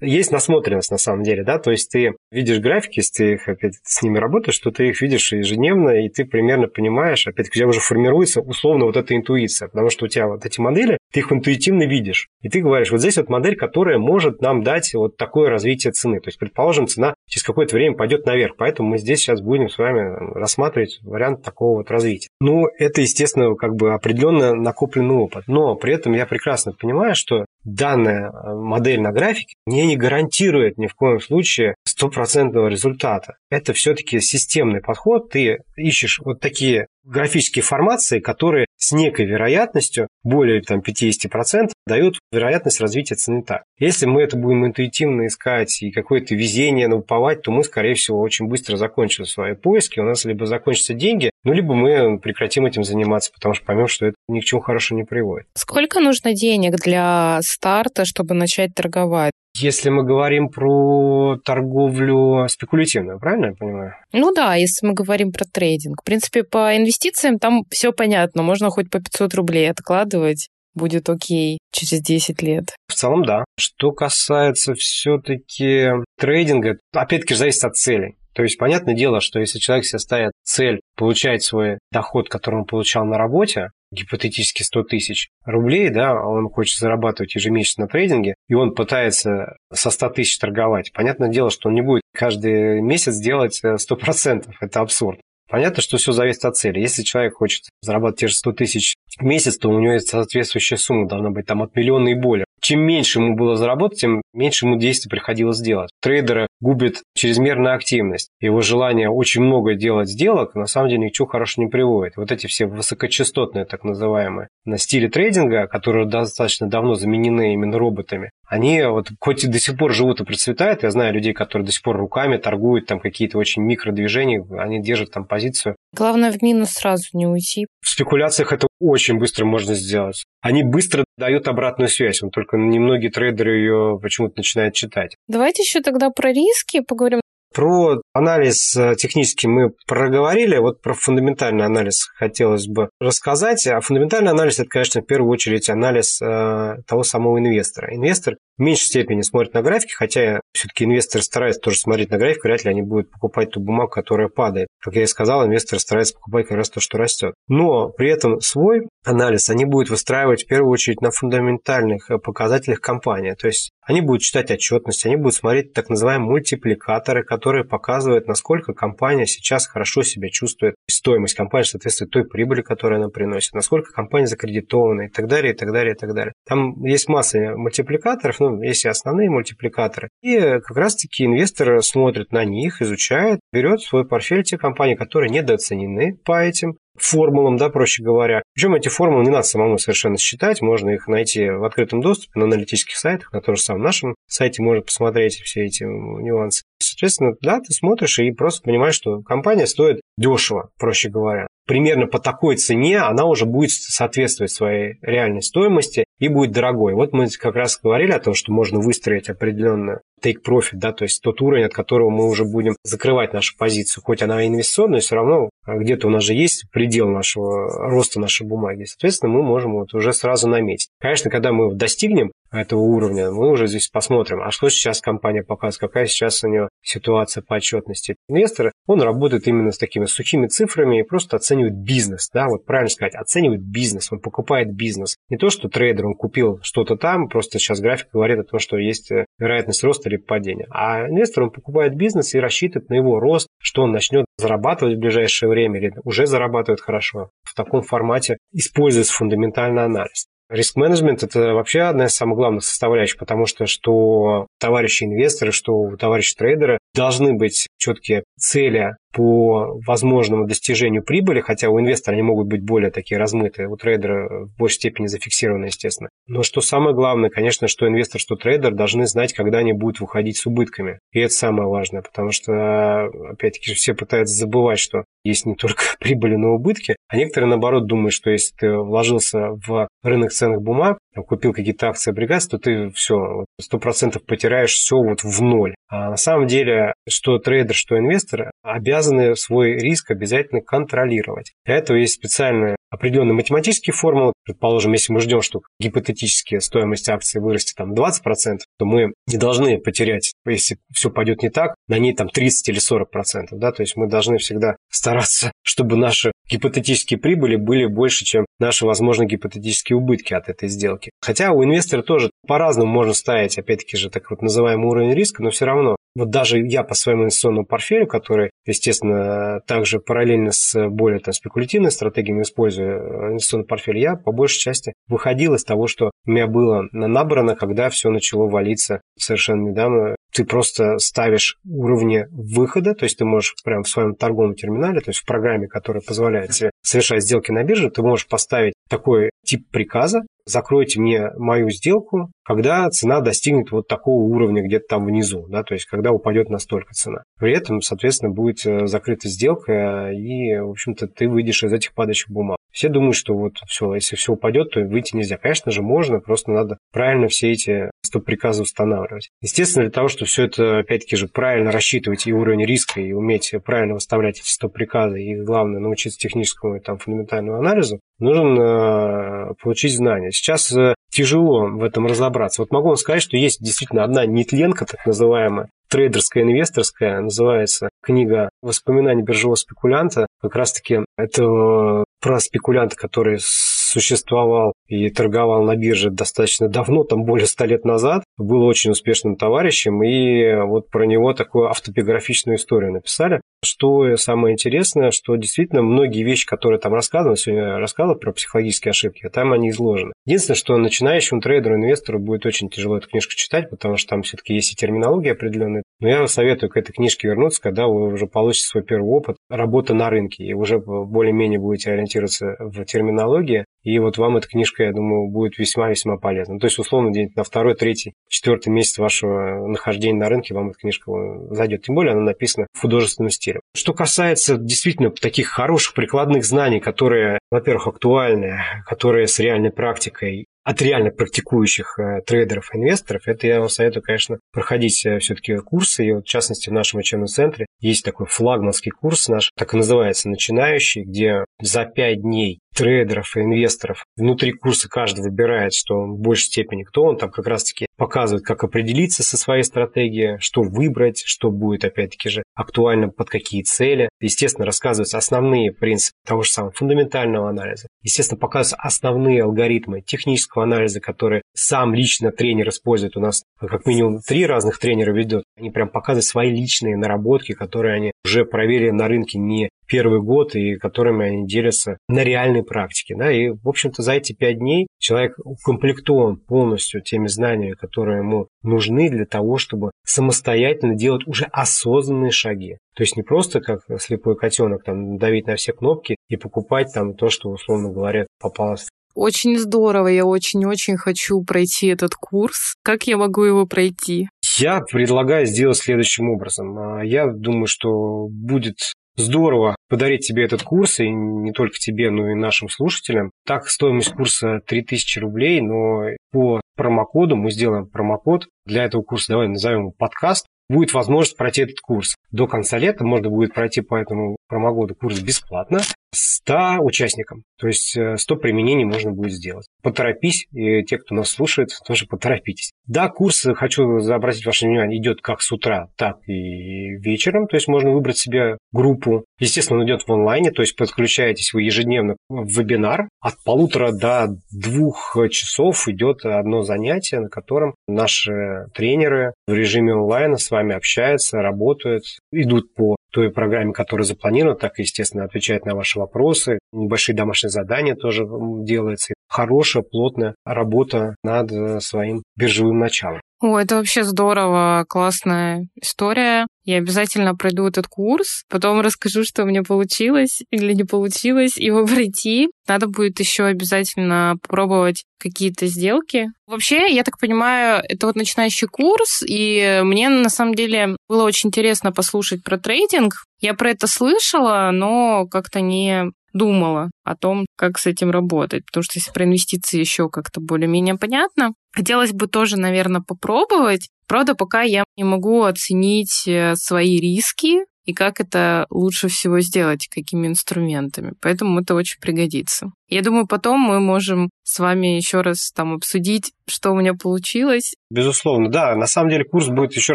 Есть 0.00 0.32
насмотренность 0.32 0.90
на 0.90 0.98
самом 0.98 1.22
деле, 1.22 1.44
да, 1.44 1.58
то 1.58 1.70
есть 1.70 1.90
ты 1.90 2.14
видишь 2.30 2.58
графики, 2.58 3.00
если 3.00 3.12
ты 3.12 3.32
их 3.34 3.48
опять 3.48 3.74
с 3.82 4.02
ними 4.02 4.18
работаешь, 4.18 4.54
что 4.54 4.70
ты 4.70 4.88
их 4.88 5.00
видишь 5.00 5.32
ежедневно, 5.32 5.90
и 6.04 6.08
ты 6.08 6.24
примерно 6.24 6.68
понимаешь, 6.68 7.26
опять-таки 7.26 7.58
у 7.58 7.60
тебя 7.60 7.68
уже 7.68 7.80
формируется 7.80 8.40
условно 8.40 8.86
вот 8.86 8.96
эта 8.96 9.16
интуиция, 9.16 9.68
потому 9.68 9.90
что 9.90 10.06
у 10.06 10.08
тебя 10.08 10.26
вот 10.26 10.46
эти 10.46 10.60
модели, 10.60 10.98
ты 11.12 11.20
их 11.20 11.32
интуитивно 11.32 11.84
видишь. 11.84 12.28
И 12.42 12.48
ты 12.48 12.60
говоришь, 12.60 12.90
вот 12.90 13.00
здесь 13.00 13.16
вот 13.16 13.28
модель, 13.28 13.56
которая 13.56 13.98
может 13.98 14.40
нам 14.40 14.62
дать 14.62 14.94
вот 14.94 15.16
такое 15.16 15.50
развитие 15.50 15.92
цены. 15.92 16.20
То 16.20 16.28
есть, 16.28 16.38
предположим, 16.38 16.86
цена 16.86 17.14
через 17.26 17.44
какое-то 17.44 17.76
время 17.76 17.96
пойдет 17.96 18.26
наверх, 18.26 18.56
поэтому 18.56 18.90
мы 18.90 18.98
здесь 18.98 19.20
сейчас 19.20 19.40
будем 19.40 19.68
с 19.68 19.78
вами 19.78 20.34
рассматривать 20.34 21.00
вариант 21.02 21.42
такого 21.42 21.78
вот 21.78 21.90
развития. 21.90 22.28
Ну, 22.40 22.66
это, 22.78 23.00
естественно, 23.00 23.54
как 23.54 23.74
бы 23.74 23.92
определенно 23.92 24.54
накопленный 24.54 25.16
опыт. 25.16 25.44
Но 25.46 25.74
при 25.74 25.94
этом 25.94 26.12
я 26.12 26.26
прекрасно 26.26 26.72
понимаю, 26.72 27.14
что 27.14 27.44
данная 27.64 28.30
э, 28.30 28.54
модель 28.54 29.00
на 29.00 29.12
графике 29.12 29.54
мне 29.66 29.89
не 29.90 29.96
гарантирует 29.96 30.78
ни 30.78 30.86
в 30.86 30.94
коем 30.94 31.20
случае 31.20 31.74
стопроцентного 31.84 32.68
результата. 32.68 33.36
Это 33.50 33.72
все-таки 33.72 34.20
системный 34.20 34.80
подход. 34.80 35.30
Ты 35.30 35.58
ищешь 35.76 36.20
вот 36.24 36.40
такие 36.40 36.86
графические 37.04 37.62
формации, 37.62 38.20
которые 38.20 38.66
с 38.76 38.92
некой 38.92 39.26
вероятностью, 39.26 40.06
более 40.22 40.60
там, 40.62 40.80
50%, 40.80 41.70
дают 41.86 42.18
вероятность 42.30 42.80
развития 42.80 43.16
цены 43.16 43.42
так. 43.42 43.64
Если 43.78 44.06
мы 44.06 44.22
это 44.22 44.36
будем 44.36 44.66
интуитивно 44.66 45.26
искать 45.26 45.82
и 45.82 45.90
какое-то 45.90 46.34
везение 46.34 46.88
науповать, 46.88 47.42
то 47.42 47.50
мы, 47.50 47.64
скорее 47.64 47.94
всего, 47.94 48.20
очень 48.20 48.46
быстро 48.46 48.76
закончим 48.76 49.24
свои 49.24 49.54
поиски. 49.54 49.98
У 49.98 50.04
нас 50.04 50.24
либо 50.24 50.46
закончатся 50.46 50.94
деньги, 50.94 51.30
ну, 51.42 51.52
либо 51.52 51.74
мы 51.74 52.18
прекратим 52.18 52.66
этим 52.66 52.84
заниматься, 52.84 53.32
потому 53.32 53.54
что 53.54 53.64
поймем, 53.64 53.88
что 53.88 54.06
это 54.06 54.16
ни 54.28 54.40
к 54.40 54.44
чему 54.44 54.60
хорошему 54.60 55.00
не 55.00 55.06
приводит. 55.06 55.46
Сколько 55.56 56.00
нужно 56.00 56.34
денег 56.34 56.76
для 56.76 57.40
старта, 57.42 58.04
чтобы 58.04 58.34
начать 58.34 58.74
торговать? 58.74 59.32
Если 59.60 59.90
мы 59.90 60.04
говорим 60.04 60.48
про 60.48 61.36
торговлю 61.44 62.48
спекулятивную, 62.48 63.18
правильно 63.18 63.46
я 63.46 63.52
понимаю? 63.52 63.94
Ну 64.12 64.32
да, 64.32 64.54
если 64.54 64.86
мы 64.86 64.94
говорим 64.94 65.32
про 65.32 65.44
трейдинг. 65.44 66.00
В 66.00 66.04
принципе, 66.04 66.44
по 66.44 66.76
инвестициям 66.76 67.38
там 67.38 67.64
все 67.70 67.92
понятно. 67.92 68.42
Можно 68.42 68.70
хоть 68.70 68.90
по 68.90 69.00
500 69.00 69.34
рублей 69.34 69.70
откладывать 69.70 70.48
будет 70.74 71.08
окей 71.08 71.58
через 71.72 72.00
10 72.00 72.42
лет. 72.42 72.76
В 72.86 72.94
целом, 72.94 73.24
да. 73.24 73.44
Что 73.58 73.92
касается 73.92 74.74
все-таки 74.74 75.88
трейдинга, 76.18 76.78
опять-таки 76.92 77.34
зависит 77.34 77.64
от 77.64 77.76
целей. 77.76 78.16
То 78.40 78.44
есть, 78.44 78.56
понятное 78.56 78.94
дело, 78.94 79.20
что 79.20 79.38
если 79.38 79.58
человек 79.58 79.84
себе 79.84 79.98
ставит 79.98 80.32
цель 80.42 80.80
получать 80.96 81.42
свой 81.42 81.78
доход, 81.92 82.30
который 82.30 82.60
он 82.60 82.64
получал 82.64 83.04
на 83.04 83.18
работе, 83.18 83.68
гипотетически 83.92 84.62
100 84.62 84.84
тысяч 84.84 85.28
рублей, 85.44 85.90
да, 85.90 86.14
он 86.14 86.48
хочет 86.48 86.78
зарабатывать 86.78 87.34
ежемесячно 87.34 87.84
на 87.84 87.88
трейдинге, 87.88 88.36
и 88.48 88.54
он 88.54 88.74
пытается 88.74 89.58
со 89.70 89.90
100 89.90 90.08
тысяч 90.08 90.38
торговать. 90.38 90.90
Понятное 90.94 91.28
дело, 91.28 91.50
что 91.50 91.68
он 91.68 91.74
не 91.74 91.82
будет 91.82 92.00
каждый 92.14 92.80
месяц 92.80 93.18
делать 93.18 93.60
100%. 93.62 94.48
Э, 94.48 94.52
Это 94.62 94.80
абсурд. 94.80 95.20
Понятно, 95.50 95.82
что 95.82 95.98
все 95.98 96.12
зависит 96.12 96.46
от 96.46 96.56
цели. 96.56 96.80
Если 96.80 97.02
человек 97.02 97.34
хочет 97.34 97.64
зарабатывать 97.82 98.20
те 98.20 98.28
же 98.28 98.36
100 98.36 98.52
тысяч 98.52 98.94
в 99.18 99.22
месяц, 99.22 99.58
то 99.58 99.68
у 99.68 99.78
него 99.78 99.92
есть 99.92 100.08
соответствующая 100.08 100.78
сумма, 100.78 101.06
должна 101.06 101.28
быть 101.28 101.44
там 101.44 101.60
от 101.60 101.76
миллиона 101.76 102.08
и 102.08 102.14
более. 102.14 102.46
Чем 102.60 102.80
меньше 102.80 103.18
ему 103.18 103.36
было 103.36 103.56
заработать, 103.56 104.00
тем 104.00 104.22
меньше 104.32 104.66
ему 104.66 104.76
действий 104.76 105.08
приходилось 105.08 105.60
делать. 105.60 105.90
Трейдера 106.00 106.46
губит 106.60 107.02
чрезмерная 107.14 107.74
активность. 107.74 108.30
Его 108.40 108.60
желание 108.60 109.08
очень 109.08 109.42
много 109.42 109.74
делать 109.74 110.08
сделок 110.08 110.54
на 110.54 110.66
самом 110.66 110.90
деле 110.90 111.06
ничего 111.06 111.26
хорошего 111.26 111.64
не 111.64 111.70
приводит. 111.70 112.16
Вот 112.16 112.30
эти 112.30 112.46
все 112.46 112.66
высокочастотные, 112.66 113.64
так 113.64 113.84
называемые, 113.84 114.48
на 114.64 114.78
стиле 114.78 115.08
трейдинга, 115.08 115.66
которые 115.66 116.06
достаточно 116.06 116.68
давно 116.68 116.94
заменены 116.94 117.54
именно 117.54 117.78
роботами, 117.78 118.30
они 118.46 118.82
вот 118.82 119.08
хоть 119.20 119.44
и 119.44 119.48
до 119.48 119.58
сих 119.58 119.78
пор 119.78 119.94
живут 119.94 120.20
и 120.20 120.24
процветают, 120.24 120.82
я 120.82 120.90
знаю 120.90 121.14
людей, 121.14 121.32
которые 121.32 121.66
до 121.66 121.72
сих 121.72 121.82
пор 121.82 121.96
руками 121.96 122.36
торгуют, 122.36 122.86
там 122.86 123.00
какие-то 123.00 123.38
очень 123.38 123.62
микродвижения, 123.62 124.44
они 124.58 124.82
держат 124.82 125.12
там 125.12 125.24
позицию. 125.24 125.76
Главное 125.96 126.32
в 126.32 126.42
минус 126.42 126.70
сразу 126.70 127.04
не 127.12 127.26
уйти. 127.26 127.66
В 127.80 127.88
спекуляциях 127.88 128.52
это 128.52 128.66
очень 128.80 129.18
быстро 129.18 129.44
можно 129.44 129.74
сделать. 129.74 130.24
Они 130.40 130.62
быстро 130.62 131.04
дают 131.16 131.46
обратную 131.46 131.88
связь, 131.88 132.22
но 132.22 132.30
только 132.30 132.56
немногие 132.56 133.10
трейдеры 133.10 133.58
ее 133.58 133.98
почему-то 134.00 134.34
начинают 134.38 134.74
читать. 134.74 135.14
Давайте 135.28 135.62
еще 135.62 135.80
тогда 135.80 136.10
про 136.10 136.32
риски 136.32 136.80
поговорим. 136.80 137.20
Про 137.52 138.00
анализ 138.12 138.76
э, 138.76 138.94
технический 138.94 139.48
мы 139.48 139.72
проговорили, 139.88 140.56
вот 140.58 140.80
про 140.80 140.94
фундаментальный 140.94 141.64
анализ 141.64 142.06
хотелось 142.14 142.68
бы 142.68 142.90
рассказать. 143.00 143.66
А 143.66 143.80
фундаментальный 143.80 144.30
анализ– 144.30 144.58
это, 144.60 144.68
конечно, 144.68 145.02
в 145.02 145.06
первую 145.06 145.32
очередь 145.32 145.68
анализ 145.68 146.22
э, 146.22 146.76
того 146.86 147.02
самого 147.02 147.40
инвестора. 147.40 147.92
Инвестор 147.92 148.36
в 148.60 148.62
меньшей 148.62 148.88
степени 148.88 149.22
смотрит 149.22 149.54
на 149.54 149.62
графики, 149.62 149.94
хотя 149.94 150.40
все-таки 150.52 150.84
инвесторы 150.84 151.24
стараются 151.24 151.62
тоже 151.62 151.78
смотреть 151.78 152.10
на 152.10 152.18
графику, 152.18 152.46
вряд 152.46 152.62
ли 152.64 152.70
они 152.70 152.82
будут 152.82 153.10
покупать 153.10 153.52
ту 153.52 153.60
бумагу, 153.60 153.88
которая 153.88 154.28
падает. 154.28 154.68
Как 154.80 154.94
я 154.94 155.04
и 155.04 155.06
сказал, 155.06 155.46
инвесторы 155.46 155.80
стараются 155.80 156.14
покупать 156.14 156.46
как 156.46 156.58
раз 156.58 156.68
то, 156.68 156.78
что 156.78 156.98
растет. 156.98 157.34
Но 157.48 157.88
при 157.88 158.10
этом 158.10 158.38
свой 158.40 158.88
анализ 159.02 159.48
они 159.48 159.64
будут 159.64 159.88
выстраивать 159.88 160.44
в 160.44 160.46
первую 160.46 160.70
очередь 160.70 161.00
на 161.00 161.10
фундаментальных 161.10 162.10
э, 162.10 162.18
показателях 162.18 162.80
компании. 162.80 163.32
То 163.32 163.46
есть 163.46 163.70
они 163.82 164.02
будут 164.02 164.22
читать 164.22 164.50
отчетность, 164.50 165.06
они 165.06 165.16
будут 165.16 165.34
смотреть 165.34 165.72
так 165.72 165.88
называемые 165.88 166.28
мультипликаторы, 166.28 167.24
которые 167.24 167.64
показывают, 167.64 168.28
насколько 168.28 168.74
компания 168.74 169.26
сейчас 169.26 169.66
хорошо 169.66 170.02
себя 170.02 170.28
чувствует, 170.28 170.74
стоимость 170.88 171.34
компании 171.34 171.64
соответствует 171.64 172.10
той 172.10 172.24
прибыли, 172.24 172.60
которую 172.60 173.00
она 173.00 173.08
приносит, 173.08 173.54
насколько 173.54 173.92
компания 173.92 174.26
закредитована 174.26 175.02
и 175.02 175.08
так 175.08 175.28
далее, 175.28 175.54
и 175.54 175.56
так 175.56 175.72
далее, 175.72 175.94
и 175.94 175.96
так 175.96 176.14
далее. 176.14 176.34
Там 176.46 176.84
есть 176.84 177.08
масса 177.08 177.56
мультипликаторов, 177.56 178.38
ну, 178.56 178.62
есть 178.62 178.84
и 178.84 178.88
основные 178.88 179.30
мультипликаторы. 179.30 180.10
И 180.22 180.38
как 180.38 180.76
раз-таки 180.76 181.24
инвестор 181.24 181.82
смотрит 181.82 182.32
на 182.32 182.44
них, 182.44 182.82
изучает, 182.82 183.40
берет 183.52 183.80
свой 183.80 184.06
портфель 184.06 184.42
те 184.42 184.58
компании, 184.58 184.94
которые 184.94 185.30
недооценены 185.30 186.16
по 186.24 186.42
этим 186.42 186.76
формулам, 186.96 187.56
да, 187.56 187.68
проще 187.68 188.02
говоря. 188.02 188.42
Причем 188.54 188.74
эти 188.74 188.88
формулы 188.88 189.24
не 189.24 189.30
надо 189.30 189.42
самому 189.42 189.78
совершенно 189.78 190.18
считать, 190.18 190.60
можно 190.60 190.90
их 190.90 191.08
найти 191.08 191.48
в 191.50 191.64
открытом 191.64 192.00
доступе 192.00 192.38
на 192.38 192.44
аналитических 192.44 192.96
сайтах, 192.96 193.32
на 193.32 193.40
том 193.40 193.56
же 193.56 193.62
самом 193.62 193.82
нашем 193.82 194.14
сайте 194.26 194.62
можно 194.62 194.82
посмотреть 194.82 195.40
все 195.40 195.64
эти 195.64 195.84
нюансы. 195.84 196.64
Соответственно, 196.80 197.34
да, 197.40 197.60
ты 197.60 197.72
смотришь 197.72 198.18
и 198.18 198.30
просто 198.32 198.62
понимаешь, 198.62 198.94
что 198.94 199.22
компания 199.22 199.66
стоит 199.66 200.00
дешево, 200.16 200.70
проще 200.78 201.08
говоря. 201.08 201.46
Примерно 201.66 202.06
по 202.06 202.18
такой 202.18 202.56
цене 202.56 202.98
она 202.98 203.24
уже 203.26 203.44
будет 203.46 203.70
соответствовать 203.70 204.50
своей 204.50 204.94
реальной 205.02 205.42
стоимости 205.42 206.04
и 206.18 206.28
будет 206.28 206.52
дорогой. 206.52 206.94
Вот 206.94 207.12
мы 207.12 207.28
как 207.28 207.54
раз 207.54 207.78
говорили 207.80 208.12
о 208.12 208.18
том, 208.18 208.34
что 208.34 208.52
можно 208.52 208.80
выстроить 208.80 209.28
определенную 209.28 210.00
take 210.24 210.42
profit, 210.46 210.74
да, 210.74 210.92
то 210.92 211.04
есть 211.04 211.22
тот 211.22 211.40
уровень, 211.40 211.64
от 211.64 211.72
которого 211.72 212.10
мы 212.10 212.28
уже 212.28 212.44
будем 212.44 212.76
закрывать 212.82 213.32
нашу 213.32 213.56
позицию, 213.56 214.02
хоть 214.04 214.22
она 214.22 214.46
инвестиционная, 214.46 215.00
все 215.00 215.16
равно 215.16 215.50
где-то 215.66 216.08
у 216.08 216.10
нас 216.10 216.24
же 216.24 216.34
есть 216.34 216.64
предел 216.72 217.08
нашего 217.08 217.88
роста 217.90 218.20
нашей 218.20 218.46
бумаги. 218.46 218.84
Соответственно, 218.84 219.32
мы 219.32 219.42
можем 219.42 219.72
вот 219.72 219.94
уже 219.94 220.12
сразу 220.12 220.48
наметить. 220.48 220.88
Конечно, 221.00 221.30
когда 221.30 221.52
мы 221.52 221.74
достигнем 221.74 222.32
этого 222.50 222.80
уровня, 222.80 223.30
мы 223.30 223.50
уже 223.50 223.66
здесь 223.66 223.88
посмотрим, 223.88 224.42
а 224.42 224.50
что 224.50 224.68
сейчас 224.68 225.00
компания 225.00 225.42
показывает, 225.42 225.80
какая 225.80 226.06
сейчас 226.06 226.42
у 226.44 226.48
нее 226.48 226.68
ситуация 226.82 227.42
по 227.42 227.54
отчетности. 227.56 228.16
Инвестор, 228.28 228.72
он 228.86 229.02
работает 229.02 229.46
именно 229.46 229.70
с 229.70 229.78
такими 229.78 230.06
сухими 230.06 230.46
цифрами 230.46 231.00
и 231.00 231.02
просто 231.02 231.36
оценивает 231.36 231.74
бизнес, 231.74 232.28
да, 232.32 232.48
вот 232.48 232.64
правильно 232.64 232.90
сказать, 232.90 233.14
оценивает 233.14 233.62
бизнес, 233.62 234.10
он 234.12 234.20
покупает 234.20 234.74
бизнес. 234.74 235.16
Не 235.28 235.36
то, 235.36 235.50
что 235.50 235.68
трейдер, 235.68 236.06
он 236.06 236.14
купил 236.14 236.58
что-то 236.62 236.96
там, 236.96 237.28
просто 237.28 237.58
сейчас 237.58 237.80
график 237.80 238.08
говорит 238.12 238.38
о 238.38 238.44
том, 238.44 238.58
что 238.60 238.76
есть 238.76 239.10
э, 239.10 239.24
вероятность 239.38 239.84
роста 239.84 240.08
или 240.08 240.16
падения. 240.16 240.66
А 240.70 241.08
инвестор, 241.08 241.44
он 241.44 241.50
покупает 241.50 241.94
бизнес 241.94 242.34
и 242.34 242.40
рассчитывает 242.40 242.88
на 242.90 242.94
его 242.94 243.20
рост, 243.20 243.48
что 243.58 243.82
он 243.82 243.92
начнет 243.92 244.24
зарабатывать 244.38 244.96
в 244.96 245.00
ближайшее 245.00 245.48
время 245.48 245.78
или 245.78 245.92
уже 246.04 246.26
зарабатывает 246.26 246.80
хорошо. 246.80 247.30
В 247.42 247.54
таком 247.54 247.82
формате 247.82 248.38
используется 248.52 249.12
фундаментальный 249.12 249.84
анализ. 249.84 250.26
Риск-менеджмент– 250.50 251.22
это 251.22 251.54
вообще 251.54 251.82
одна 251.82 252.06
из 252.06 252.14
самых 252.14 252.36
главных 252.36 252.64
составляющих, 252.64 253.18
потому 253.18 253.46
что 253.46 253.66
что 253.66 254.48
товарищи 254.58 255.04
инвесторы, 255.04 255.52
что 255.52 255.96
товарищи 255.96 256.34
трейдеры 256.34 256.79
должны 257.00 257.32
быть 257.32 257.66
четкие 257.78 258.24
цели 258.38 258.94
по 259.12 259.80
возможному 259.86 260.46
достижению 260.46 261.02
прибыли, 261.02 261.40
хотя 261.40 261.70
у 261.70 261.80
инвестора 261.80 262.14
они 262.14 262.22
могут 262.22 262.46
быть 262.46 262.62
более 262.62 262.90
такие 262.90 263.18
размытые, 263.18 263.68
у 263.68 263.76
трейдера 263.76 264.44
в 264.44 264.56
большей 264.56 264.76
степени 264.76 265.06
зафиксированы, 265.06 265.64
естественно. 265.64 266.10
Но 266.28 266.42
что 266.42 266.60
самое 266.60 266.94
главное, 266.94 267.30
конечно, 267.30 267.68
что 267.68 267.88
инвестор, 267.88 268.20
что 268.20 268.36
трейдер 268.36 268.74
должны 268.74 269.06
знать, 269.06 269.32
когда 269.32 269.58
они 269.58 269.72
будут 269.72 270.00
выходить 270.00 270.36
с 270.36 270.46
убытками. 270.46 271.00
И 271.12 271.20
это 271.20 271.32
самое 271.32 271.68
важное, 271.68 272.02
потому 272.02 272.30
что, 272.30 273.06
опять-таки, 273.30 273.74
все 273.74 273.94
пытаются 273.94 274.36
забывать, 274.36 274.78
что 274.78 275.04
есть 275.24 275.46
не 275.46 275.54
только 275.54 275.82
прибыли, 276.00 276.36
но 276.36 276.48
и 276.48 276.56
убытки, 276.56 276.96
а 277.08 277.16
некоторые, 277.16 277.48
наоборот, 277.48 277.86
думают, 277.86 278.12
что 278.12 278.30
если 278.30 278.54
ты 278.54 278.76
вложился 278.76 279.58
в 279.66 279.88
рынок 280.02 280.32
ценных 280.32 280.62
бумаг, 280.62 280.98
купил 281.14 281.52
какие-то 281.52 281.88
акции 281.88 282.10
облигаций, 282.10 282.50
то 282.50 282.58
ты 282.58 282.90
все, 282.90 283.44
сто 283.60 283.78
процентов 283.78 284.24
потеряешь 284.24 284.72
все 284.72 284.96
вот 284.96 285.22
в 285.22 285.42
ноль. 285.42 285.74
А 285.88 286.10
на 286.10 286.16
самом 286.16 286.46
деле, 286.46 286.94
что 287.08 287.38
трейдер, 287.38 287.74
что 287.74 287.98
инвестор 287.98 288.50
обязаны 288.62 289.34
свой 289.36 289.72
риск 289.72 290.10
обязательно 290.10 290.60
контролировать. 290.60 291.52
Для 291.64 291.76
этого 291.76 291.96
есть 291.96 292.14
специальные 292.14 292.76
определенные 292.90 293.34
математические 293.34 293.94
формулы. 293.94 294.32
Предположим, 294.44 294.92
если 294.92 295.12
мы 295.12 295.20
ждем, 295.20 295.42
что 295.42 295.60
гипотетически 295.78 296.58
стоимость 296.58 297.08
акции 297.08 297.38
вырастет 297.38 297.76
там 297.76 297.94
20%, 297.94 298.58
то 298.78 298.84
мы 298.84 299.14
не 299.26 299.36
должны 299.36 299.78
потерять, 299.78 300.32
если 300.44 300.78
все 300.92 301.10
пойдет 301.10 301.42
не 301.42 301.50
так, 301.50 301.74
на 301.88 301.98
ней 301.98 302.14
там 302.14 302.28
30 302.28 302.68
или 302.68 302.80
40%. 302.80 303.48
Да? 303.52 303.72
То 303.72 303.82
есть 303.82 303.96
мы 303.96 304.08
должны 304.08 304.38
всегда 304.38 304.76
стараться, 304.90 305.52
чтобы 305.62 305.96
наши 305.96 306.32
гипотетические 306.50 307.18
прибыли 307.18 307.56
были 307.56 307.86
больше, 307.86 308.24
чем 308.24 308.46
наши, 308.58 308.84
возможно, 308.84 309.24
гипотетические 309.24 309.96
убытки 309.96 310.34
от 310.34 310.48
этой 310.48 310.68
сделки. 310.68 311.10
Хотя 311.20 311.52
у 311.52 311.64
инвестора 311.64 312.02
тоже 312.02 312.30
по-разному 312.46 312.90
можно 312.90 313.14
ставить, 313.14 313.58
опять-таки 313.58 313.96
же, 313.96 314.10
так 314.10 314.30
вот 314.30 314.42
называемый 314.42 314.88
уровень 314.88 315.14
риска, 315.14 315.42
но 315.42 315.50
все 315.50 315.64
равно 315.64 315.96
вот 316.16 316.30
даже 316.30 316.58
я 316.58 316.82
по 316.82 316.94
своему 316.94 317.22
инвестиционному 317.22 317.66
портфелю, 317.66 318.06
который, 318.06 318.50
естественно, 318.66 319.60
также 319.66 320.00
параллельно 320.00 320.50
с 320.50 320.88
более 320.88 321.20
там, 321.20 321.32
спекулятивными 321.32 321.90
стратегиями 321.90 322.42
использую 322.42 323.30
инвестиционный 323.30 323.66
портфель, 323.66 323.98
я 323.98 324.16
по 324.16 324.32
большей 324.32 324.58
части 324.58 324.92
выходил 325.08 325.54
из 325.54 325.64
того, 325.64 325.86
что 325.86 326.10
у 326.26 326.30
меня 326.30 326.48
было 326.48 326.88
набрано, 326.92 327.54
когда 327.54 327.88
все 327.90 328.10
начало 328.10 328.48
валиться 328.48 329.00
совершенно 329.18 329.68
недавно. 329.68 330.16
Ты 330.32 330.44
просто 330.44 330.98
ставишь 330.98 331.58
уровни 331.64 332.26
выхода, 332.30 332.94
то 332.94 333.04
есть 333.04 333.18
ты 333.18 333.24
можешь 333.24 333.54
прямо 333.64 333.82
в 333.82 333.88
своем 333.88 334.14
торговом 334.14 334.54
терминале, 334.54 335.00
то 335.00 335.10
есть 335.10 335.20
в 335.20 335.26
программе, 335.26 335.68
которая 335.68 336.02
позволяет 336.06 336.50
тебе 336.50 336.70
совершать 336.82 337.22
сделки 337.22 337.50
на 337.50 337.64
бирже, 337.64 337.90
ты 337.90 338.02
можешь 338.02 338.28
поставить 338.28 338.74
такой 338.88 339.30
тип 339.44 339.68
приказа, 339.70 340.22
закройте 340.44 341.00
мне 341.00 341.30
мою 341.36 341.70
сделку, 341.70 342.30
когда 342.44 342.88
цена 342.90 343.20
достигнет 343.20 343.70
вот 343.70 343.88
такого 343.88 344.22
уровня 344.22 344.62
где-то 344.62 344.86
там 344.88 345.06
внизу, 345.06 345.46
да, 345.48 345.62
то 345.62 345.74
есть 345.74 345.86
когда 345.86 346.12
упадет 346.12 346.50
настолько 346.50 346.92
цена. 346.92 347.22
При 347.38 347.52
этом, 347.52 347.80
соответственно, 347.80 348.32
будет 348.32 348.64
э, 348.66 348.86
закрыта 348.86 349.28
сделка, 349.28 350.10
и, 350.12 350.56
в 350.58 350.70
общем-то, 350.70 351.06
ты 351.08 351.28
выйдешь 351.28 351.62
из 351.62 351.72
этих 351.72 351.94
падающих 351.94 352.30
бумаг. 352.30 352.59
Все 352.72 352.88
думают, 352.88 353.16
что 353.16 353.34
вот 353.34 353.54
все, 353.66 353.94
если 353.94 354.16
все 354.16 354.32
упадет, 354.32 354.70
то 354.70 354.80
выйти 354.80 355.16
нельзя. 355.16 355.36
Конечно 355.36 355.70
же, 355.70 355.82
можно, 355.82 356.20
просто 356.20 356.50
надо 356.50 356.78
правильно 356.92 357.28
все 357.28 357.50
эти 357.52 357.90
стоп-приказы 358.04 358.62
устанавливать. 358.62 359.30
Естественно, 359.40 359.84
для 359.84 359.92
того, 359.92 360.08
чтобы 360.08 360.28
все 360.28 360.44
это, 360.44 360.78
опять-таки 360.78 361.16
же, 361.16 361.28
правильно 361.28 361.70
рассчитывать 361.70 362.26
и 362.26 362.32
уровень 362.32 362.64
риска, 362.64 363.00
и 363.00 363.12
уметь 363.12 363.52
правильно 363.64 363.94
выставлять 363.94 364.40
эти 364.40 364.48
стоп-приказы, 364.48 365.22
и, 365.22 365.36
главное, 365.36 365.80
научиться 365.80 366.18
техническому 366.18 366.76
и 366.76 366.80
там, 366.80 366.98
фундаментальному 366.98 367.58
анализу, 367.58 368.00
нужно 368.18 369.50
э, 369.50 369.54
получить 369.62 369.94
знания. 369.94 370.30
Сейчас 370.30 370.72
э, 370.76 370.94
тяжело 371.10 371.66
в 371.66 371.82
этом 371.84 372.06
разобраться. 372.06 372.62
Вот 372.62 372.72
могу 372.72 372.88
вам 372.88 372.96
сказать, 372.96 373.22
что 373.22 373.36
есть 373.36 373.62
действительно 373.62 374.04
одна 374.04 374.26
нетленка, 374.26 374.86
так 374.86 375.04
называемая, 375.06 375.68
трейдерская, 375.88 376.44
инвесторская, 376.44 377.20
называется 377.20 377.90
книга 378.02 378.48
«Воспоминания 378.62 379.22
биржевого 379.22 379.56
спекулянта». 379.56 380.26
Как 380.40 380.54
раз-таки 380.54 381.00
это 381.16 382.04
про 382.20 382.38
спекулянта, 382.40 382.96
который 382.96 383.38
существовал 383.40 384.72
и 384.86 385.10
торговал 385.10 385.64
на 385.64 385.76
бирже 385.76 386.10
достаточно 386.10 386.68
давно, 386.68 387.04
там 387.04 387.24
более 387.24 387.46
ста 387.46 387.66
лет 387.66 387.84
назад, 387.84 388.22
был 388.38 388.62
очень 388.62 388.90
успешным 388.90 389.36
товарищем, 389.36 390.02
и 390.02 390.62
вот 390.64 390.88
про 390.90 391.06
него 391.06 391.32
такую 391.32 391.68
автобиографичную 391.68 392.56
историю 392.56 392.92
написали. 392.92 393.40
Что 393.64 394.16
самое 394.16 394.54
интересное, 394.54 395.10
что 395.10 395.36
действительно 395.36 395.82
многие 395.82 396.22
вещи, 396.22 396.46
которые 396.46 396.78
там 396.78 396.94
рассказаны, 396.94 397.36
сегодня 397.36 397.78
рассказывал 397.78 398.18
про 398.18 398.32
психологические 398.32 398.90
ошибки, 398.90 399.26
а 399.26 399.30
там 399.30 399.52
они 399.52 399.70
изложены. 399.70 400.12
Единственное, 400.24 400.56
что 400.56 400.76
начинающему 400.76 401.40
трейдеру, 401.40 401.76
инвестору 401.76 402.18
будет 402.18 402.46
очень 402.46 402.70
тяжело 402.70 402.96
эту 402.96 403.08
книжку 403.08 403.32
читать, 403.34 403.70
потому 403.70 403.96
что 403.96 404.10
там 404.10 404.22
все-таки 404.22 404.54
есть 404.54 404.72
и 404.72 404.76
терминология 404.76 405.32
определенная. 405.32 405.82
Но 406.00 406.08
я 406.08 406.26
советую 406.26 406.70
к 406.70 406.76
этой 406.76 406.92
книжке 406.92 407.28
вернуться, 407.28 407.60
когда 407.60 407.86
вы 407.86 408.12
уже 408.12 408.26
получите 408.26 408.66
свой 408.66 408.82
первый 408.82 409.08
опыт 409.10 409.36
работы 409.50 409.94
на 409.94 410.08
рынке, 410.08 410.44
и 410.44 410.54
уже 410.54 410.78
более-менее 410.78 411.58
будете 411.58 411.90
ориентироваться 411.90 412.09
в 412.14 412.84
терминологии, 412.84 413.64
и 413.82 413.98
вот 413.98 414.18
вам 414.18 414.36
эта 414.36 414.48
книжка, 414.48 414.84
я 414.84 414.92
думаю, 414.92 415.28
будет 415.28 415.58
весьма-весьма 415.58 416.18
полезна. 416.18 416.58
То 416.58 416.66
есть, 416.66 416.78
условно, 416.78 417.10
где-нибудь 417.10 417.36
на 417.36 417.44
второй, 417.44 417.74
третий, 417.74 418.12
четвертый 418.28 418.68
месяц 418.68 418.98
вашего 418.98 419.66
нахождения 419.66 420.18
на 420.18 420.28
рынке 420.28 420.54
вам 420.54 420.70
эта 420.70 420.78
книжка 420.78 421.10
зайдет. 421.50 421.84
Тем 421.84 421.94
более 421.94 422.12
она 422.12 422.22
написана 422.22 422.66
в 422.72 422.80
художественном 422.80 423.30
стиле. 423.30 423.60
Что 423.74 423.94
касается 423.94 424.58
действительно 424.58 425.10
таких 425.10 425.48
хороших 425.48 425.94
прикладных 425.94 426.44
знаний, 426.44 426.80
которые, 426.80 427.38
во-первых, 427.50 427.86
актуальны, 427.86 428.60
которые 428.86 429.26
с 429.26 429.38
реальной 429.38 429.70
практикой 429.70 430.46
от 430.64 430.82
реально 430.82 431.10
практикующих 431.10 431.98
э, 431.98 432.20
трейдеров 432.26 432.74
инвесторов, 432.74 433.22
это 433.26 433.46
я 433.46 433.60
вам 433.60 433.68
советую, 433.68 434.02
конечно, 434.02 434.38
проходить 434.52 435.04
э, 435.06 435.18
все-таки 435.18 435.56
курсы. 435.58 436.06
И 436.06 436.12
вот, 436.12 436.24
в 436.24 436.28
частности, 436.28 436.68
в 436.68 436.72
нашем 436.72 437.00
учебном 437.00 437.28
центре 437.28 437.66
есть 437.80 438.04
такой 438.04 438.26
флагманский 438.26 438.90
курс 438.90 439.28
наш, 439.28 439.50
так 439.56 439.72
и 439.74 439.76
называется 439.76 440.28
«Начинающий», 440.28 441.02
где 441.04 441.44
за 441.60 441.84
пять 441.84 442.22
дней 442.22 442.60
трейдеров 442.74 443.36
и 443.36 443.40
инвесторов 443.40 444.04
внутри 444.16 444.52
курса 444.52 444.88
каждый 444.88 445.22
выбирает, 445.22 445.72
что 445.72 445.96
он 445.96 446.14
в 446.14 446.20
большей 446.20 446.46
степени 446.46 446.84
кто 446.84 447.04
он, 447.04 447.16
там 447.16 447.30
как 447.30 447.46
раз-таки 447.46 447.86
показывает, 447.96 448.44
как 448.44 448.64
определиться 448.64 449.22
со 449.22 449.36
своей 449.36 449.62
стратегией, 449.62 450.38
что 450.40 450.62
выбрать, 450.62 451.22
что 451.24 451.50
будет, 451.50 451.84
опять-таки 451.84 452.30
же, 452.30 452.42
актуально 452.54 453.08
под 453.08 453.28
какие 453.28 453.62
цели. 453.62 454.08
Естественно, 454.20 454.64
рассказываются 454.64 455.18
основные 455.18 455.72
принципы 455.72 456.16
того 456.26 456.42
же 456.42 456.50
самого 456.50 456.72
фундаментального 456.72 457.50
анализа. 457.50 457.88
Естественно, 458.02 458.38
показываются 458.38 458.76
основные 458.76 459.42
алгоритмы 459.42 460.00
технического 460.00 460.64
анализа, 460.64 461.00
которые 461.00 461.42
сам 461.54 461.94
лично 461.94 462.32
тренер 462.32 462.70
использует. 462.70 463.16
У 463.16 463.20
нас 463.20 463.42
как 463.58 463.84
минимум 463.84 464.20
три 464.26 464.46
разных 464.46 464.78
тренера 464.78 465.12
ведут. 465.12 465.44
Они 465.58 465.70
прям 465.70 465.88
показывают 465.88 466.24
свои 466.24 466.50
личные 466.50 466.96
наработки, 466.96 467.52
которые 467.52 467.96
они 467.96 468.12
уже 468.24 468.44
проверили 468.44 468.90
на 468.90 469.08
рынке 469.08 469.38
не 469.38 469.68
первый 469.90 470.22
год 470.22 470.54
и 470.54 470.76
которыми 470.76 471.26
они 471.26 471.46
делятся 471.46 471.98
на 472.08 472.22
реальной 472.22 472.62
практике. 472.62 473.16
Да? 473.16 473.30
И, 473.30 473.50
в 473.50 473.68
общем-то, 473.68 474.02
за 474.02 474.12
эти 474.12 474.32
пять 474.32 474.58
дней 474.58 474.86
человек 474.98 475.34
укомплектован 475.44 476.36
полностью 476.36 477.02
теми 477.02 477.26
знаниями, 477.26 477.74
которые 477.74 478.18
ему 478.18 478.46
нужны 478.62 479.10
для 479.10 479.26
того, 479.26 479.58
чтобы 479.58 479.90
самостоятельно 480.04 480.94
делать 480.94 481.26
уже 481.26 481.46
осознанные 481.46 482.30
шаги. 482.30 482.78
То 482.94 483.02
есть 483.02 483.16
не 483.16 483.22
просто 483.22 483.60
как 483.60 483.80
слепой 483.98 484.36
котенок 484.36 484.84
там 484.84 485.18
давить 485.18 485.46
на 485.46 485.56
все 485.56 485.72
кнопки 485.72 486.16
и 486.28 486.36
покупать 486.36 486.92
там 486.94 487.14
то, 487.14 487.28
что, 487.28 487.50
условно 487.50 487.90
говоря, 487.90 488.26
попалось 488.40 488.88
очень 489.16 489.58
здорово, 489.58 490.06
я 490.06 490.24
очень-очень 490.24 490.96
хочу 490.96 491.42
пройти 491.42 491.88
этот 491.88 492.14
курс. 492.14 492.76
Как 492.84 493.08
я 493.08 493.16
могу 493.16 493.42
его 493.42 493.66
пройти? 493.66 494.28
Я 494.58 494.80
предлагаю 494.80 495.46
сделать 495.46 495.78
следующим 495.78 496.30
образом. 496.30 496.78
А, 496.78 497.04
я 497.04 497.26
думаю, 497.26 497.66
что 497.66 498.28
будет 498.30 498.76
здорово 499.16 499.76
подарить 499.90 500.26
тебе 500.26 500.44
этот 500.44 500.62
курс, 500.62 501.00
и 501.00 501.10
не 501.10 501.52
только 501.52 501.74
тебе, 501.78 502.10
но 502.10 502.30
и 502.30 502.34
нашим 502.34 502.70
слушателям. 502.70 503.32
Так, 503.44 503.68
стоимость 503.68 504.14
курса 504.14 504.60
3000 504.66 505.18
рублей, 505.18 505.60
но 505.60 506.04
по 506.32 506.62
промокоду 506.76 507.36
мы 507.36 507.50
сделаем 507.50 507.86
промокод 507.86 508.46
для 508.64 508.84
этого 508.84 509.02
курса, 509.02 509.32
давай 509.32 509.48
назовем 509.48 509.80
его 509.80 509.90
подкаст, 509.90 510.46
будет 510.70 510.94
возможность 510.94 511.36
пройти 511.36 511.62
этот 511.62 511.80
курс. 511.80 512.14
До 512.30 512.46
конца 512.46 512.78
лета 512.78 513.04
можно 513.04 513.28
будет 513.28 513.52
пройти 513.52 513.80
по 513.80 513.96
этому 513.96 514.36
промокоду 514.48 514.94
курс 514.94 515.20
бесплатно 515.20 515.80
100 516.12 516.78
участникам. 516.80 517.44
То 517.58 517.66
есть 517.68 517.96
100 518.16 518.36
применений 518.36 518.84
можно 518.84 519.12
будет 519.12 519.32
сделать. 519.32 519.66
Поторопись, 519.82 520.46
и 520.52 520.82
те, 520.82 520.98
кто 520.98 521.14
нас 521.14 521.28
слушает, 521.28 521.70
тоже 521.86 522.06
поторопитесь. 522.06 522.72
Да, 522.86 523.08
курс, 523.08 523.46
хочу 523.54 523.84
обратить 524.12 524.46
ваше 524.46 524.66
внимание, 524.66 524.98
идет 525.00 525.20
как 525.20 525.40
с 525.42 525.52
утра, 525.52 525.88
так 525.96 526.16
и 526.26 526.96
вечером. 526.96 527.46
То 527.46 527.56
есть 527.56 527.68
можно 527.68 527.90
выбрать 527.90 528.18
себе 528.18 528.58
группу. 528.72 529.24
Естественно, 529.38 529.80
он 529.80 529.86
идет 529.86 530.02
в 530.02 530.12
онлайне, 530.12 530.50
то 530.50 530.62
есть 530.62 530.76
подключаетесь 530.76 531.52
вы 531.52 531.62
ежедневно 531.62 532.16
в 532.28 532.46
вебинар. 532.46 533.08
От 533.20 533.42
полутора 533.44 533.92
до 533.92 534.28
двух 534.50 535.16
часов 535.30 535.86
идет 535.88 536.24
одно 536.24 536.62
занятие, 536.62 537.20
на 537.20 537.28
котором 537.28 537.74
наши 537.86 538.66
тренеры 538.74 539.34
в 539.46 539.52
режиме 539.52 539.92
онлайна 539.92 540.38
с 540.38 540.50
вами 540.50 540.74
общаются, 540.74 541.38
работают, 541.38 542.04
идут 542.32 542.74
по 542.74 542.96
той 543.10 543.30
программе, 543.30 543.72
которая 543.72 544.04
запланирована, 544.04 544.56
так, 544.56 544.78
естественно, 544.78 545.24
отвечает 545.24 545.64
на 545.66 545.74
ваши 545.74 545.98
вопросы. 545.98 546.58
Небольшие 546.72 547.16
домашние 547.16 547.50
задания 547.50 547.94
тоже 547.94 548.24
делаются. 548.26 549.14
Хорошая, 549.28 549.82
плотная 549.82 550.34
работа 550.44 551.16
над 551.22 551.52
э, 551.52 551.80
своим 551.80 552.22
биржевым 552.36 552.78
началом. 552.78 553.20
О, 553.40 553.58
это 553.58 553.76
вообще 553.76 554.04
здорово, 554.04 554.84
классная 554.86 555.66
история. 555.80 556.46
Я 556.64 556.76
обязательно 556.76 557.34
пройду 557.34 557.66
этот 557.66 557.86
курс, 557.86 558.44
потом 558.50 558.82
расскажу, 558.82 559.24
что 559.24 559.44
у 559.44 559.46
меня 559.46 559.62
получилось 559.62 560.42
или 560.50 560.74
не 560.74 560.84
получилось 560.84 561.56
его 561.56 561.86
пройти. 561.86 562.50
Надо 562.68 562.86
будет 562.86 563.18
еще 563.18 563.44
обязательно 563.44 564.36
попробовать 564.42 565.04
какие-то 565.18 565.66
сделки. 565.68 566.28
Вообще, 566.46 566.92
я 566.92 567.02
так 567.02 567.18
понимаю, 567.18 567.82
это 567.88 568.06
вот 568.06 568.16
начинающий 568.16 568.68
курс, 568.68 569.22
и 569.26 569.80
мне 569.84 570.10
на 570.10 570.28
самом 570.28 570.54
деле 570.54 570.96
было 571.08 571.24
очень 571.24 571.48
интересно 571.48 571.92
послушать 571.92 572.44
про 572.44 572.58
трейдинг. 572.58 573.24
Я 573.40 573.54
про 573.54 573.70
это 573.70 573.86
слышала, 573.86 574.70
но 574.70 575.26
как-то 575.26 575.62
не 575.62 576.12
думала 576.32 576.90
о 577.04 577.16
том, 577.16 577.46
как 577.56 577.78
с 577.78 577.86
этим 577.86 578.10
работать. 578.10 578.64
Потому 578.66 578.82
что 578.82 578.98
если 578.98 579.12
про 579.12 579.24
инвестиции 579.24 579.78
еще 579.78 580.08
как-то 580.08 580.40
более-менее 580.40 580.96
понятно, 580.96 581.52
хотелось 581.72 582.12
бы 582.12 582.26
тоже, 582.26 582.56
наверное, 582.56 583.00
попробовать. 583.00 583.88
Правда, 584.06 584.34
пока 584.34 584.62
я 584.62 584.84
не 584.96 585.04
могу 585.04 585.44
оценить 585.44 586.24
э, 586.26 586.54
свои 586.56 586.98
риски 586.98 587.64
и 587.84 587.92
как 587.94 588.20
это 588.20 588.66
лучше 588.70 589.08
всего 589.08 589.40
сделать, 589.40 589.88
какими 589.88 590.28
инструментами. 590.28 591.14
Поэтому 591.20 591.60
это 591.60 591.74
очень 591.74 591.98
пригодится. 592.00 592.70
Я 592.88 593.02
думаю, 593.02 593.26
потом 593.26 593.60
мы 593.60 593.80
можем 593.80 594.30
с 594.44 594.58
вами 594.58 594.96
еще 594.96 595.22
раз 595.22 595.50
там 595.52 595.74
обсудить, 595.74 596.32
что 596.46 596.70
у 596.70 596.76
меня 596.76 596.94
получилось. 596.94 597.74
Безусловно, 597.90 598.50
да. 598.50 598.76
На 598.76 598.86
самом 598.86 599.10
деле 599.10 599.24
курс 599.24 599.48
будет 599.48 599.74
еще 599.74 599.94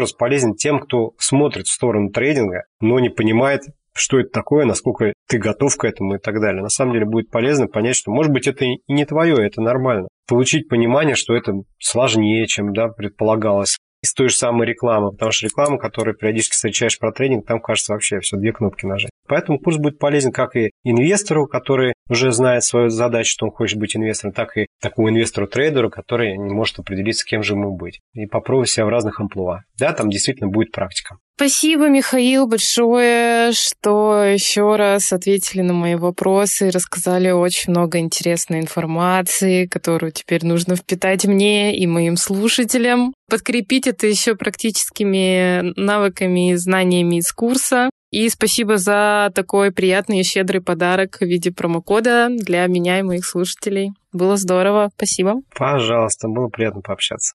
раз 0.00 0.12
полезен 0.12 0.54
тем, 0.54 0.80
кто 0.80 1.12
смотрит 1.18 1.66
в 1.66 1.72
сторону 1.72 2.10
трейдинга, 2.10 2.64
но 2.80 2.98
не 2.98 3.08
понимает, 3.08 3.62
что 3.96 4.18
это 4.18 4.30
такое, 4.30 4.64
насколько 4.64 5.12
ты 5.28 5.38
готов 5.38 5.76
к 5.76 5.84
этому 5.84 6.16
и 6.16 6.18
так 6.18 6.40
далее. 6.40 6.62
На 6.62 6.68
самом 6.68 6.92
деле 6.92 7.06
будет 7.06 7.30
полезно 7.30 7.66
понять, 7.66 7.96
что, 7.96 8.10
может 8.10 8.32
быть, 8.32 8.46
это 8.46 8.64
и 8.64 8.78
не 8.88 9.04
твое, 9.04 9.36
это 9.44 9.60
нормально. 9.60 10.08
Получить 10.28 10.68
понимание, 10.68 11.14
что 11.14 11.34
это 11.34 11.52
сложнее, 11.78 12.46
чем 12.46 12.72
да, 12.72 12.88
предполагалось 12.88 13.78
из 14.02 14.12
той 14.12 14.28
же 14.28 14.36
самой 14.36 14.66
рекламы, 14.66 15.10
потому 15.10 15.32
что 15.32 15.46
реклама, 15.46 15.78
которую 15.78 16.16
периодически 16.16 16.54
встречаешь 16.54 16.98
про 16.98 17.12
тренинг, 17.12 17.46
там, 17.46 17.60
кажется, 17.60 17.92
вообще 17.92 18.20
все, 18.20 18.36
две 18.36 18.52
кнопки 18.52 18.86
нажать. 18.86 19.10
Поэтому 19.28 19.58
курс 19.58 19.78
будет 19.78 19.98
полезен 19.98 20.32
как 20.32 20.54
и 20.54 20.70
инвестору, 20.84 21.46
который 21.46 21.94
уже 22.08 22.30
знает 22.30 22.62
свою 22.62 22.90
задачу, 22.90 23.30
что 23.30 23.46
он 23.46 23.52
хочет 23.52 23.78
быть 23.78 23.96
инвестором, 23.96 24.32
так 24.32 24.56
и 24.56 24.66
такому 24.80 25.10
инвестору-трейдеру, 25.10 25.90
который 25.90 26.36
не 26.36 26.54
может 26.54 26.78
определиться, 26.78 27.24
кем 27.24 27.42
же 27.42 27.54
ему 27.54 27.76
быть. 27.76 28.00
И 28.14 28.26
попробовать 28.26 28.70
себя 28.70 28.86
в 28.86 28.90
разных 28.90 29.18
амплуа. 29.20 29.62
Да, 29.78 29.92
там 29.92 30.08
действительно 30.08 30.48
будет 30.48 30.70
практика. 30.70 31.16
Спасибо, 31.36 31.90
Михаил, 31.90 32.46
большое, 32.46 33.52
что 33.52 34.22
еще 34.22 34.76
раз 34.76 35.12
ответили 35.12 35.60
на 35.60 35.74
мои 35.74 35.94
вопросы 35.94 36.68
и 36.68 36.70
рассказали 36.70 37.30
очень 37.30 37.72
много 37.72 37.98
интересной 37.98 38.60
информации, 38.60 39.66
которую 39.66 40.12
теперь 40.12 40.46
нужно 40.46 40.76
впитать 40.76 41.26
мне 41.26 41.76
и 41.76 41.86
моим 41.86 42.16
слушателям. 42.16 43.12
Подкрепить 43.28 43.86
это 43.86 44.06
еще 44.06 44.34
практическими 44.34 45.74
навыками 45.78 46.52
и 46.52 46.54
знаниями 46.54 47.16
из 47.16 47.30
курса. 47.32 47.90
И 48.10 48.30
спасибо 48.30 48.78
за 48.78 49.30
такой 49.34 49.72
приятный 49.72 50.20
и 50.20 50.24
щедрый 50.24 50.62
подарок 50.62 51.18
в 51.20 51.24
виде 51.26 51.52
промокода 51.52 52.28
для 52.30 52.66
меня 52.66 53.00
и 53.00 53.02
моих 53.02 53.26
слушателей. 53.26 53.90
Было 54.10 54.38
здорово. 54.38 54.88
Спасибо. 54.96 55.42
Пожалуйста, 55.54 56.28
было 56.28 56.48
приятно 56.48 56.80
пообщаться. 56.80 57.34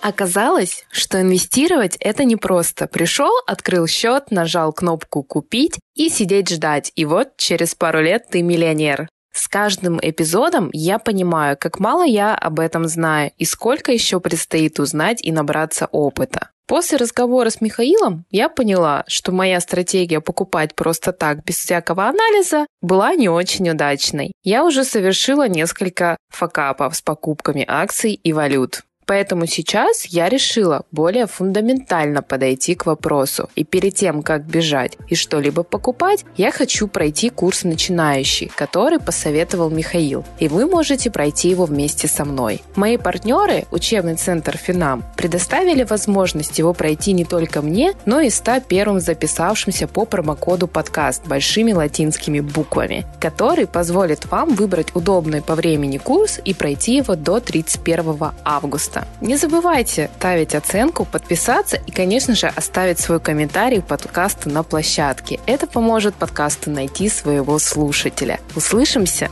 Оказалось, 0.00 0.86
что 0.90 1.20
инвестировать 1.20 1.96
это 2.00 2.24
непросто. 2.24 2.86
Пришел, 2.86 3.32
открыл 3.46 3.86
счет, 3.86 4.30
нажал 4.30 4.72
кнопку 4.72 5.22
«Купить» 5.22 5.78
и 5.94 6.08
сидеть 6.08 6.48
ждать. 6.48 6.90
И 6.96 7.04
вот 7.04 7.36
через 7.36 7.74
пару 7.74 8.00
лет 8.00 8.26
ты 8.30 8.42
миллионер. 8.42 9.08
С 9.32 9.46
каждым 9.46 10.00
эпизодом 10.02 10.70
я 10.72 10.98
понимаю, 10.98 11.56
как 11.58 11.78
мало 11.78 12.04
я 12.04 12.34
об 12.34 12.58
этом 12.60 12.88
знаю 12.88 13.30
и 13.36 13.44
сколько 13.44 13.92
еще 13.92 14.20
предстоит 14.20 14.80
узнать 14.80 15.22
и 15.22 15.30
набраться 15.30 15.86
опыта. 15.86 16.50
После 16.66 16.98
разговора 16.98 17.50
с 17.50 17.60
Михаилом 17.60 18.24
я 18.30 18.48
поняла, 18.48 19.04
что 19.08 19.32
моя 19.32 19.60
стратегия 19.60 20.20
покупать 20.20 20.74
просто 20.74 21.12
так, 21.12 21.44
без 21.44 21.56
всякого 21.56 22.06
анализа, 22.06 22.66
была 22.80 23.14
не 23.14 23.28
очень 23.28 23.68
удачной. 23.70 24.32
Я 24.44 24.64
уже 24.64 24.84
совершила 24.84 25.48
несколько 25.48 26.16
факапов 26.28 26.96
с 26.96 27.02
покупками 27.02 27.64
акций 27.66 28.14
и 28.14 28.32
валют. 28.32 28.82
Поэтому 29.10 29.46
сейчас 29.46 30.04
я 30.04 30.28
решила 30.28 30.84
более 30.92 31.26
фундаментально 31.26 32.22
подойти 32.22 32.76
к 32.76 32.86
вопросу. 32.86 33.50
И 33.56 33.64
перед 33.64 33.96
тем, 33.96 34.22
как 34.22 34.46
бежать 34.46 34.96
и 35.08 35.16
что-либо 35.16 35.64
покупать, 35.64 36.24
я 36.36 36.52
хочу 36.52 36.86
пройти 36.86 37.28
курс 37.28 37.64
начинающий, 37.64 38.52
который 38.54 39.00
посоветовал 39.00 39.68
Михаил. 39.68 40.24
И 40.38 40.46
вы 40.46 40.64
можете 40.66 41.10
пройти 41.10 41.48
его 41.48 41.64
вместе 41.64 42.06
со 42.06 42.24
мной. 42.24 42.62
Мои 42.76 42.98
партнеры, 42.98 43.64
учебный 43.72 44.14
центр 44.14 44.56
Финам, 44.56 45.02
предоставили 45.16 45.82
возможность 45.82 46.60
его 46.60 46.72
пройти 46.72 47.10
не 47.12 47.24
только 47.24 47.62
мне, 47.62 47.94
но 48.06 48.20
и 48.20 48.30
101 48.30 49.00
записавшимся 49.00 49.88
по 49.88 50.04
промокоду 50.04 50.68
подкаст 50.68 51.26
большими 51.26 51.72
латинскими 51.72 52.38
буквами, 52.38 53.04
который 53.20 53.66
позволит 53.66 54.26
вам 54.26 54.54
выбрать 54.54 54.94
удобный 54.94 55.42
по 55.42 55.56
времени 55.56 55.98
курс 55.98 56.38
и 56.44 56.54
пройти 56.54 56.98
его 56.98 57.16
до 57.16 57.40
31 57.40 58.30
августа 58.44 58.99
подкаста. 59.00 59.06
Не 59.20 59.36
забывайте 59.36 60.10
ставить 60.18 60.54
оценку, 60.54 61.04
подписаться 61.04 61.76
и, 61.76 61.90
конечно 61.90 62.34
же, 62.34 62.46
оставить 62.46 62.98
свой 62.98 63.20
комментарий 63.20 63.82
подкасту 63.82 64.48
на 64.50 64.62
площадке. 64.62 65.40
Это 65.46 65.66
поможет 65.66 66.14
подкасту 66.14 66.70
найти 66.70 67.08
своего 67.08 67.58
слушателя. 67.58 68.40
Услышимся! 68.56 69.28